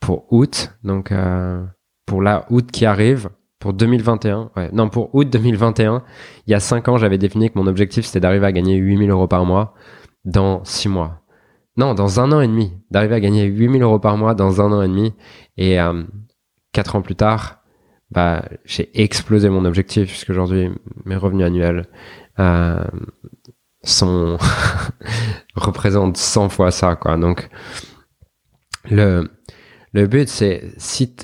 pour 0.00 0.32
août, 0.32 0.78
donc 0.82 1.12
euh, 1.12 1.62
pour 2.06 2.22
la 2.22 2.46
août 2.48 2.70
qui 2.72 2.86
arrive, 2.86 3.28
pour 3.60 3.74
2021. 3.74 4.50
Ouais, 4.56 4.70
non, 4.72 4.88
pour 4.88 5.14
août 5.14 5.30
2021. 5.30 6.02
Il 6.46 6.50
y 6.50 6.54
a 6.54 6.60
5 6.60 6.88
ans, 6.88 6.96
j'avais 6.96 7.18
défini 7.18 7.50
que 7.50 7.58
mon 7.58 7.68
objectif 7.68 8.04
c'était 8.06 8.18
d'arriver 8.20 8.46
à 8.46 8.52
gagner 8.52 8.76
8000 8.76 9.10
euros 9.10 9.28
par 9.28 9.44
mois 9.44 9.74
dans 10.24 10.64
6 10.64 10.88
mois. 10.88 11.20
Non, 11.76 11.94
dans 11.94 12.18
un 12.18 12.32
an 12.32 12.40
et 12.40 12.48
demi, 12.48 12.72
d'arriver 12.90 13.14
à 13.14 13.20
gagner 13.20 13.44
8000 13.44 13.82
euros 13.82 14.00
par 14.00 14.16
mois 14.16 14.34
dans 14.34 14.60
un 14.60 14.72
an 14.72 14.82
et 14.82 14.88
demi. 14.88 15.14
Et 15.56 15.80
euh, 15.80 16.02
4 16.72 16.96
ans 16.96 17.02
plus 17.02 17.14
tard, 17.14 17.62
bah, 18.10 18.44
j'ai 18.64 18.90
explosé 19.00 19.48
mon 19.50 19.64
objectif 19.64 20.08
puisque 20.08 20.30
aujourd'hui 20.30 20.70
mes 21.04 21.16
revenus 21.16 21.46
annuels 21.46 21.86
euh, 22.40 22.84
sont 23.84 24.38
représentent 25.54 26.16
100 26.16 26.48
fois 26.48 26.70
ça 26.70 26.96
quoi. 26.96 27.16
Donc 27.16 27.48
le 28.90 29.30
le 29.92 30.06
but 30.06 30.28
c'est 30.28 30.72
si 30.76 31.14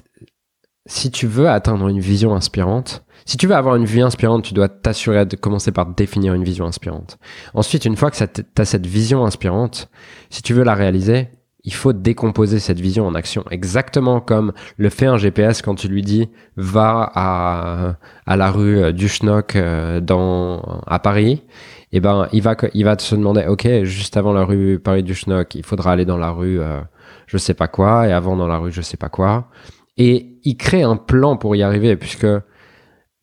si 0.87 1.11
tu 1.11 1.27
veux 1.27 1.49
atteindre 1.49 1.89
une 1.89 2.01
vision 2.01 2.35
inspirante, 2.35 3.05
si 3.25 3.37
tu 3.37 3.49
veux 3.49 3.57
avoir 3.57 3.75
une 3.77 3.85
vie 3.85 4.03
inspirante, 4.03 4.45
tu 4.45 4.55
dois 4.55 4.69
t'assurer 4.69 5.27
de 5.27 5.37
commencer 5.37 5.73
par 5.73 5.87
définir 5.87 6.35
une 6.35 6.45
vision 6.45 6.65
inspirante. 6.65 7.19
Ensuite, 7.55 7.85
une 7.85 7.97
fois 7.97 8.11
que 8.11 8.17
tu 8.17 8.43
as 8.57 8.65
cette 8.65 8.87
vision 8.87 9.25
inspirante, 9.25 9.89
si 10.31 10.43
tu 10.43 10.55
veux 10.55 10.63
la 10.63 10.75
réaliser, 10.75 11.29
il 11.65 11.75
faut 11.75 11.93
décomposer 11.93 12.61
cette 12.61 12.79
vision 12.79 13.07
en 13.07 13.17
action. 13.17 13.45
Exactement 13.51 14.21
comme 14.21 14.53
le 14.77 14.89
fait 14.89 15.07
un 15.07 15.17
GPS 15.17 15.61
quand 15.61 15.75
tu 15.75 15.89
lui 15.89 16.03
dis 16.03 16.31
va 16.57 17.11
à, 17.15 17.97
à 18.25 18.37
la 18.37 18.51
rue 18.53 18.79
euh, 18.79 18.93
du 18.93 19.09
euh, 19.57 20.01
dans, 20.01 20.63
à 20.87 21.01
Paris. 21.01 21.43
Eh 21.91 21.99
ben, 21.99 22.29
il 22.33 22.43
va, 22.43 22.55
il 22.75 22.85
va 22.85 22.97
se 22.99 23.17
demander, 23.17 23.47
OK, 23.47 23.67
juste 23.83 24.17
avant 24.17 24.33
la 24.33 24.45
rue 24.45 24.79
Paris 24.79 25.03
du 25.03 25.17
il 25.55 25.65
faudra 25.65 25.93
aller 25.93 26.05
dans 26.05 26.19
la 26.19 26.31
rue, 26.31 26.61
euh, 26.61 26.81
je 27.27 27.39
sais 27.39 27.55
pas 27.55 27.69
quoi, 27.69 28.07
et 28.07 28.13
avant 28.13 28.37
dans 28.37 28.47
la 28.47 28.59
rue, 28.59 28.71
je 28.71 28.83
sais 28.83 28.97
pas 28.97 29.09
quoi. 29.09 29.49
Et 29.97 30.39
il 30.45 30.57
crée 30.57 30.83
un 30.83 30.97
plan 30.97 31.37
pour 31.37 31.57
y 31.57 31.63
arriver, 31.63 31.97
puisque 31.97 32.27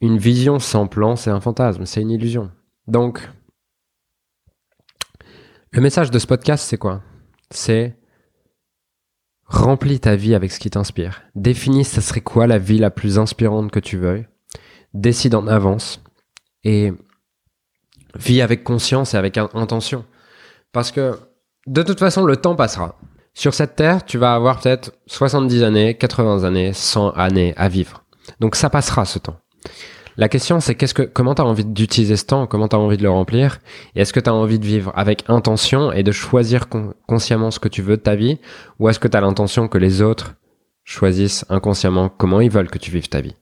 une 0.02 0.18
vision 0.18 0.60
sans 0.60 0.88
plan, 0.88 1.16
c'est 1.16 1.30
un 1.30 1.40
fantasme, 1.40 1.86
c'est 1.86 2.02
une 2.02 2.12
illusion. 2.12 2.52
Donc, 2.88 3.30
le 5.72 5.82
message 5.82 6.12
de 6.12 6.20
ce 6.20 6.28
podcast, 6.28 6.66
c'est 6.68 6.78
quoi? 6.78 7.02
C'est 7.50 7.98
Remplis 9.46 10.00
ta 10.00 10.16
vie 10.16 10.34
avec 10.34 10.52
ce 10.52 10.60
qui 10.60 10.70
t'inspire. 10.70 11.22
Définis 11.36 11.86
ce 11.86 12.02
serait 12.02 12.22
quoi 12.22 12.48
la 12.48 12.58
vie 12.58 12.80
la 12.80 12.90
plus 12.90 13.20
inspirante 13.20 13.72
que 13.72 13.80
tu 13.80 13.98
veuilles. 13.98 14.28
Décide 14.94 15.36
en 15.36 15.48
avance 15.48 16.02
et 16.64 16.92
vis 18.16 18.42
avec 18.42 18.64
conscience 18.64 19.14
et 19.14 19.18
avec 19.18 19.38
intention. 19.38 20.06
Parce 20.72 20.92
que 20.92 21.20
de 21.68 21.84
toute 21.84 22.00
façon, 22.00 22.26
le 22.26 22.38
temps 22.38 22.56
passera. 22.56 22.98
Sur 23.34 23.54
cette 23.54 23.76
terre, 23.76 24.06
tu 24.06 24.18
vas 24.18 24.36
avoir 24.36 24.60
peut-être 24.60 24.94
70 25.08 25.64
années, 25.64 25.96
80 25.96 26.44
années, 26.44 26.72
100 26.74 27.12
années 27.12 27.54
à 27.58 27.68
vivre. 27.68 28.04
Donc 28.40 28.56
ça 28.56 28.70
passera 28.70 29.06
ce 29.06 29.20
temps. 29.20 29.38
La 30.16 30.30
question, 30.30 30.60
c'est 30.60 30.76
qu'est-ce 30.76 30.94
que, 30.94 31.02
comment 31.02 31.34
tu 31.34 31.42
as 31.42 31.46
envie 31.46 31.66
d'utiliser 31.66 32.18
ce 32.18 32.26
temps, 32.26 32.46
comment 32.46 32.68
tu 32.68 32.76
as 32.76 32.80
envie 32.80 32.98
de 32.98 33.04
le 33.04 33.10
remplir, 33.10 33.60
et 33.96 34.02
est-ce 34.02 34.14
que 34.14 34.20
tu 34.20 34.30
as 34.30 34.34
envie 34.34 34.60
de 34.60 34.66
vivre 34.66 34.92
avec 34.96 35.24
intention 35.28 35.92
et 35.92 36.04
de 36.04 36.12
choisir 36.12 36.68
consciemment 37.08 37.50
ce 37.50 37.60
que 37.60 37.68
tu 37.68 37.82
veux 37.82 37.98
de 37.98 38.02
ta 38.02 38.16
vie, 38.16 38.38
ou 38.78 38.90
est-ce 38.90 39.00
que 39.00 39.08
tu 39.08 39.18
as 39.18 39.22
l'intention 39.22 39.68
que 39.68 39.80
les 39.80 40.04
autres 40.04 40.36
choisissent 40.84 41.46
inconsciemment 41.50 42.10
comment 42.10 42.42
ils 42.42 42.52
veulent 42.52 42.70
que 42.70 42.78
tu 42.78 42.92
vives 42.92 43.10
ta 43.10 43.22
vie? 43.22 43.36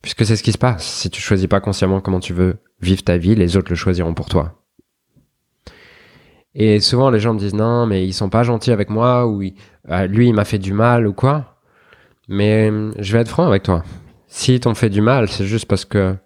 Puisque 0.00 0.24
c'est 0.24 0.36
ce 0.36 0.42
qui 0.42 0.52
se 0.52 0.58
passe. 0.58 0.86
Si 0.86 1.10
tu 1.10 1.20
choisis 1.20 1.46
pas 1.46 1.60
consciemment 1.60 2.00
comment 2.00 2.20
tu 2.20 2.32
veux 2.32 2.56
vivre 2.80 3.02
ta 3.02 3.18
vie, 3.18 3.34
les 3.34 3.58
autres 3.58 3.68
le 3.68 3.76
choisiront 3.76 4.14
pour 4.14 4.30
toi. 4.30 4.59
Et 6.54 6.80
souvent, 6.80 7.10
les 7.10 7.20
gens 7.20 7.34
me 7.34 7.38
disent 7.38 7.54
non, 7.54 7.86
mais 7.86 8.06
ils 8.06 8.12
sont 8.12 8.28
pas 8.28 8.42
gentils 8.42 8.72
avec 8.72 8.90
moi, 8.90 9.26
ou 9.26 9.42
euh, 9.42 10.06
lui, 10.06 10.28
il 10.28 10.34
m'a 10.34 10.44
fait 10.44 10.58
du 10.58 10.72
mal, 10.72 11.06
ou 11.06 11.12
quoi. 11.12 11.56
Mais 12.28 12.70
je 12.98 13.12
vais 13.12 13.20
être 13.20 13.28
franc 13.28 13.46
avec 13.46 13.62
toi. 13.62 13.82
Si 14.26 14.58
t'ont 14.60 14.74
fait 14.74 14.90
du 14.90 15.00
mal, 15.00 15.28
c'est 15.28 15.46
juste 15.46 15.66
parce 15.66 15.84
que 15.84 16.16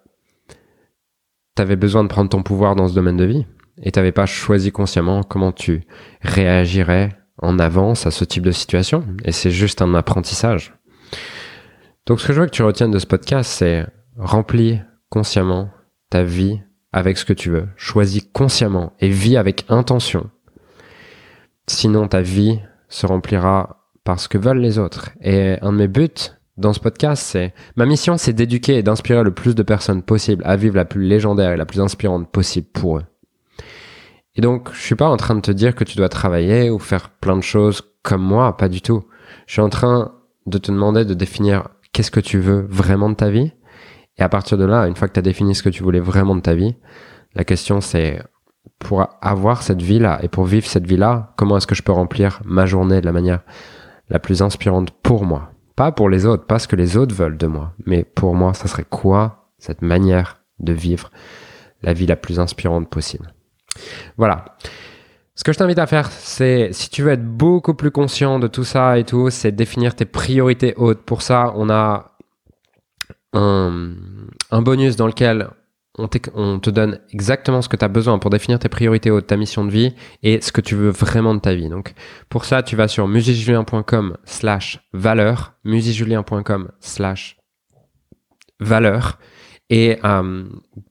t'avais 1.55 1.75
besoin 1.75 2.03
de 2.03 2.09
prendre 2.09 2.29
ton 2.29 2.43
pouvoir 2.43 2.75
dans 2.75 2.87
ce 2.87 2.93
domaine 2.93 3.17
de 3.17 3.25
vie 3.25 3.45
et 3.81 3.91
t'avais 3.91 4.11
pas 4.11 4.25
choisi 4.25 4.71
consciemment 4.71 5.23
comment 5.23 5.51
tu 5.51 5.81
réagirais 6.21 7.17
en 7.41 7.59
avance 7.59 8.05
à 8.05 8.11
ce 8.11 8.23
type 8.23 8.43
de 8.43 8.51
situation. 8.51 9.03
Et 9.23 9.31
c'est 9.31 9.51
juste 9.51 9.81
un 9.81 9.95
apprentissage. 9.95 10.73
Donc 12.05 12.19
ce 12.19 12.27
que 12.27 12.33
je 12.33 12.41
veux 12.41 12.45
que 12.45 12.51
tu 12.51 12.63
retiennes 12.63 12.91
de 12.91 12.99
ce 12.99 13.07
podcast, 13.07 13.49
c'est 13.49 13.85
remplis 14.17 14.79
consciemment 15.09 15.71
ta 16.09 16.23
vie 16.23 16.61
avec 16.95 17.17
ce 17.17 17.25
que 17.25 17.33
tu 17.33 17.49
veux. 17.49 17.67
Choisis 17.75 18.25
consciemment 18.31 18.93
et 19.01 19.09
vis 19.09 19.35
avec 19.35 19.65
intention. 19.67 20.29
Sinon 21.67 22.07
ta 22.07 22.21
vie 22.21 22.61
se 22.87 23.05
remplira 23.05 23.85
par 24.05 24.17
ce 24.17 24.29
que 24.29 24.37
veulent 24.37 24.61
les 24.61 24.79
autres. 24.79 25.09
Et 25.21 25.57
un 25.61 25.73
de 25.73 25.77
mes 25.77 25.87
buts 25.89 26.31
dans 26.55 26.71
ce 26.71 26.79
podcast, 26.79 27.21
c'est 27.21 27.53
ma 27.75 27.85
mission, 27.85 28.15
c'est 28.15 28.31
d'éduquer 28.31 28.77
et 28.77 28.83
d'inspirer 28.83 29.23
le 29.23 29.33
plus 29.33 29.55
de 29.55 29.63
personnes 29.63 30.03
possible 30.03 30.41
à 30.45 30.55
vivre 30.55 30.77
la 30.77 30.85
plus 30.85 31.03
légendaire 31.03 31.51
et 31.51 31.57
la 31.57 31.65
plus 31.65 31.81
inspirante 31.81 32.31
possible 32.31 32.67
pour 32.71 32.99
eux. 32.99 33.03
Et 34.37 34.41
donc, 34.41 34.69
je 34.71 34.79
suis 34.79 34.95
pas 34.95 35.09
en 35.09 35.17
train 35.17 35.35
de 35.35 35.41
te 35.41 35.51
dire 35.51 35.75
que 35.75 35.83
tu 35.83 35.97
dois 35.97 36.07
travailler 36.07 36.69
ou 36.69 36.79
faire 36.79 37.09
plein 37.09 37.35
de 37.35 37.43
choses 37.43 37.81
comme 38.03 38.23
moi, 38.23 38.55
pas 38.55 38.69
du 38.69 38.81
tout. 38.81 39.03
Je 39.47 39.53
suis 39.53 39.61
en 39.61 39.69
train 39.69 40.13
de 40.45 40.57
te 40.57 40.71
demander 40.71 41.03
de 41.03 41.13
définir 41.13 41.67
qu'est-ce 41.91 42.11
que 42.11 42.21
tu 42.21 42.39
veux 42.39 42.65
vraiment 42.69 43.09
de 43.09 43.15
ta 43.15 43.29
vie. 43.29 43.51
Et 44.17 44.23
à 44.23 44.29
partir 44.29 44.57
de 44.57 44.65
là, 44.65 44.87
une 44.87 44.95
fois 44.95 45.07
que 45.07 45.13
tu 45.13 45.19
as 45.19 45.23
défini 45.23 45.55
ce 45.55 45.63
que 45.63 45.69
tu 45.69 45.83
voulais 45.83 45.99
vraiment 45.99 46.35
de 46.35 46.41
ta 46.41 46.55
vie, 46.55 46.75
la 47.33 47.43
question 47.43 47.81
c'est 47.81 48.21
pour 48.79 49.07
avoir 49.21 49.61
cette 49.61 49.81
vie-là 49.81 50.19
et 50.21 50.27
pour 50.27 50.45
vivre 50.45 50.67
cette 50.67 50.87
vie-là, 50.87 51.33
comment 51.37 51.57
est-ce 51.57 51.67
que 51.67 51.75
je 51.75 51.83
peux 51.83 51.91
remplir 51.91 52.41
ma 52.45 52.65
journée 52.65 53.01
de 53.01 53.05
la 53.05 53.11
manière 53.11 53.41
la 54.09 54.19
plus 54.19 54.41
inspirante 54.41 54.91
pour 54.91 55.25
moi? 55.25 55.51
Pas 55.75 55.91
pour 55.91 56.09
les 56.09 56.25
autres, 56.25 56.45
pas 56.45 56.59
ce 56.59 56.67
que 56.67 56.75
les 56.75 56.95
autres 56.95 57.13
veulent 57.13 57.37
de 57.37 57.47
moi, 57.47 57.73
mais 57.85 58.03
pour 58.03 58.35
moi, 58.35 58.53
ça 58.53 58.67
serait 58.67 58.85
quoi 58.85 59.49
cette 59.57 59.81
manière 59.81 60.41
de 60.59 60.71
vivre 60.71 61.09
la 61.81 61.93
vie 61.93 62.05
la 62.05 62.15
plus 62.15 62.39
inspirante 62.39 62.89
possible? 62.89 63.33
Voilà. 64.17 64.45
Ce 65.35 65.43
que 65.43 65.51
je 65.51 65.57
t'invite 65.57 65.79
à 65.79 65.87
faire, 65.87 66.09
c'est, 66.11 66.69
si 66.71 66.89
tu 66.89 67.03
veux 67.03 67.11
être 67.11 67.25
beaucoup 67.25 67.73
plus 67.73 67.91
conscient 67.91 68.39
de 68.39 68.47
tout 68.47 68.63
ça 68.63 68.97
et 68.97 69.03
tout, 69.03 69.29
c'est 69.29 69.51
définir 69.51 69.93
tes 69.93 70.05
priorités 70.05 70.73
hautes. 70.77 71.01
Pour 71.01 71.21
ça, 71.21 71.51
on 71.57 71.69
a 71.69 72.14
un, 73.35 74.61
bonus 74.61 74.95
dans 74.95 75.07
lequel 75.07 75.49
on, 75.97 76.07
te 76.07 76.69
donne 76.69 76.99
exactement 77.11 77.61
ce 77.61 77.69
que 77.69 77.77
tu 77.77 77.85
as 77.85 77.89
besoin 77.89 78.19
pour 78.19 78.29
définir 78.29 78.59
tes 78.59 78.69
priorités 78.69 79.11
ou 79.11 79.21
ta 79.21 79.37
mission 79.37 79.63
de 79.63 79.71
vie 79.71 79.93
et 80.23 80.41
ce 80.41 80.51
que 80.51 80.61
tu 80.61 80.75
veux 80.75 80.89
vraiment 80.89 81.33
de 81.33 81.39
ta 81.39 81.53
vie. 81.53 81.69
Donc 81.69 81.93
pour 82.29 82.45
ça, 82.45 82.63
tu 82.63 82.75
vas 82.75 82.87
sur 82.87 83.07
musicjulien.com 83.07 84.17
slash 84.25 84.79
valeur, 84.93 85.53
musicjulien.com 85.63 86.71
slash 86.79 87.37
valeur 88.59 89.19
et 89.69 89.97
euh, 90.03 90.43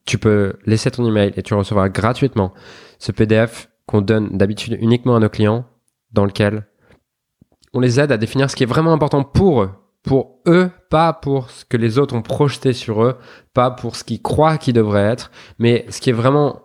tu 0.05 0.17
peux 0.17 0.53
laisser 0.65 0.91
ton 0.91 1.07
email 1.07 1.33
et 1.35 1.43
tu 1.43 1.53
recevras 1.53 1.89
gratuitement 1.89 2.53
ce 2.99 3.11
PDF 3.11 3.69
qu'on 3.85 4.01
donne 4.01 4.37
d'habitude 4.37 4.77
uniquement 4.81 5.15
à 5.15 5.19
nos 5.19 5.29
clients 5.29 5.65
dans 6.11 6.25
lequel 6.25 6.67
on 7.73 7.79
les 7.79 7.99
aide 7.99 8.11
à 8.11 8.17
définir 8.17 8.49
ce 8.49 8.55
qui 8.55 8.63
est 8.63 8.67
vraiment 8.67 8.93
important 8.93 9.23
pour 9.23 9.61
eux 9.63 9.71
pour 10.05 10.39
eux, 10.47 10.69
pas 10.89 11.13
pour 11.13 11.49
ce 11.49 11.65
que 11.65 11.77
les 11.77 11.97
autres 11.97 12.15
ont 12.15 12.21
projeté 12.21 12.73
sur 12.73 13.03
eux, 13.03 13.17
pas 13.53 13.71
pour 13.71 13.95
ce 13.95 14.03
qu'ils 14.03 14.21
croient 14.21 14.57
qu'ils 14.57 14.73
devraient 14.73 15.11
être, 15.11 15.31
mais 15.59 15.85
ce 15.89 15.99
qui 15.99 16.09
est 16.09 16.13
vraiment 16.13 16.61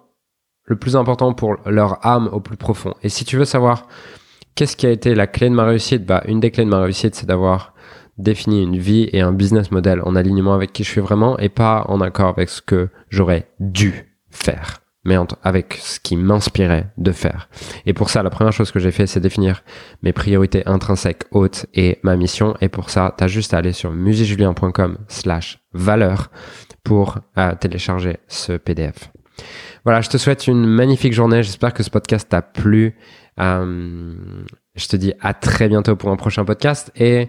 le 0.64 0.76
plus 0.76 0.94
important 0.96 1.33
pour 1.35 1.57
leur 1.66 2.05
âme 2.07 2.29
au 2.33 2.40
plus 2.40 2.57
profond. 2.57 2.94
Et 3.03 3.09
si 3.09 3.24
tu 3.24 3.37
veux 3.37 3.44
savoir 3.44 3.88
qu'est-ce 4.55 4.76
qui 4.76 4.87
a 4.87 4.90
été 4.90 5.14
la 5.14 5.26
clé 5.26 5.48
de 5.48 5.55
ma 5.55 5.64
réussite, 5.64 6.05
bah, 6.05 6.22
une 6.26 6.40
des 6.40 6.50
clés 6.50 6.64
de 6.64 6.70
ma 6.70 6.81
réussite, 6.81 7.14
c'est 7.14 7.26
d'avoir 7.26 7.74
défini 8.18 8.62
une 8.62 8.76
vie 8.76 9.09
et 9.12 9.20
un 9.20 9.33
business 9.33 9.70
model 9.70 10.03
en 10.05 10.14
alignement 10.14 10.55
avec 10.55 10.72
qui 10.72 10.85
je 10.85 10.90
suis 10.90 11.00
vraiment 11.00 11.38
et 11.38 11.48
pas 11.48 11.85
en 11.88 12.00
accord 12.00 12.29
avec 12.29 12.50
ce 12.50 12.61
que 12.61 12.90
j'aurais 13.09 13.48
dû 13.59 14.14
faire 14.31 14.80
mais 15.04 15.16
avec 15.42 15.78
ce 15.80 15.98
qui 15.98 16.16
m'inspirait 16.16 16.92
de 16.98 17.12
faire. 17.12 17.48
Et 17.86 17.94
pour 17.94 18.10
ça, 18.10 18.22
la 18.22 18.30
première 18.30 18.52
chose 18.52 18.70
que 18.70 18.78
j'ai 18.78 18.90
fait, 18.90 19.06
c'est 19.06 19.20
définir 19.20 19.62
mes 20.02 20.12
priorités 20.12 20.62
intrinsèques 20.66 21.24
hautes 21.30 21.66
et 21.74 21.98
ma 22.02 22.16
mission. 22.16 22.54
Et 22.60 22.68
pour 22.68 22.90
ça, 22.90 23.14
tu 23.16 23.24
as 23.24 23.28
juste 23.28 23.54
à 23.54 23.58
aller 23.58 23.72
sur 23.72 23.92
musicjulien.com 23.92 24.98
slash 25.08 25.60
valeur 25.72 26.30
pour 26.84 27.18
euh, 27.38 27.54
télécharger 27.54 28.18
ce 28.28 28.52
PDF. 28.52 29.10
Voilà, 29.84 30.02
je 30.02 30.10
te 30.10 30.18
souhaite 30.18 30.46
une 30.46 30.66
magnifique 30.66 31.14
journée. 31.14 31.42
J'espère 31.42 31.72
que 31.72 31.82
ce 31.82 31.90
podcast 31.90 32.28
t'a 32.28 32.42
plu. 32.42 32.94
Euh, 33.38 34.14
je 34.74 34.86
te 34.86 34.96
dis 34.96 35.14
à 35.20 35.32
très 35.32 35.68
bientôt 35.68 35.96
pour 35.96 36.10
un 36.10 36.16
prochain 36.16 36.44
podcast 36.44 36.92
et 36.94 37.28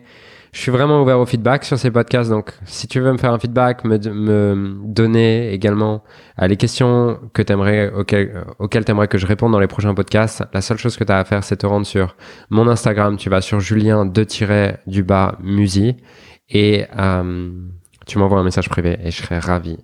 je 0.52 0.60
suis 0.60 0.72
vraiment 0.72 1.02
ouvert 1.02 1.20
au 1.20 1.26
feedback 1.26 1.64
sur 1.64 1.78
ces 1.78 1.92
podcasts. 1.92 2.30
Donc, 2.30 2.52
si 2.66 2.88
tu 2.88 3.00
veux 3.00 3.12
me 3.12 3.18
faire 3.18 3.32
un 3.32 3.40
feedback, 3.40 3.86
me, 3.86 3.98
me 3.98 4.76
donner 4.86 5.52
également 5.54 6.04
euh, 6.42 6.48
les 6.48 6.58
questions 6.58 7.20
que 7.34 7.42
t'aimerais, 7.42 7.92
auxquelles, 7.92 8.46
auxquelles 8.60 8.84
tu 8.84 8.92
aimerais 8.92 9.08
que 9.08 9.18
je 9.18 9.26
réponde 9.26 9.54
dans 9.54 9.60
les 9.60 9.68
prochains 9.68 9.94
podcasts, 9.94 10.44
la 10.54 10.62
seule 10.62 10.78
chose 10.78 10.98
que 10.98 11.04
tu 11.06 11.12
as 11.12 11.20
à 11.20 11.24
faire, 11.24 11.44
c'est 11.44 11.58
te 11.58 11.66
rendre 11.66 11.86
sur 11.86 12.16
mon 12.50 12.68
Instagram. 12.68 13.16
Tu 13.18 13.30
vas 13.30 13.42
sur 13.42 13.60
Julien 13.60 14.06
de 14.06 14.26
du 14.88 15.04
bas 15.04 15.38
Musi 15.42 15.96
et 16.50 16.86
euh, 16.98 17.52
tu 18.06 18.18
m'envoies 18.18 18.40
un 18.40 18.44
message 18.44 18.70
privé 18.70 18.98
et 19.04 19.12
je 19.12 19.22
serai 19.22 19.40
ravi 19.40 19.78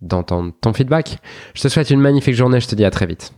d'entendre 0.00 0.52
ton 0.60 0.72
feedback. 0.72 1.18
Je 1.54 1.62
te 1.62 1.68
souhaite 1.68 1.90
une 1.90 2.00
magnifique 2.00 2.34
journée. 2.34 2.60
Je 2.60 2.68
te 2.68 2.74
dis 2.74 2.84
à 2.84 2.90
très 2.90 3.06
vite. 3.06 3.32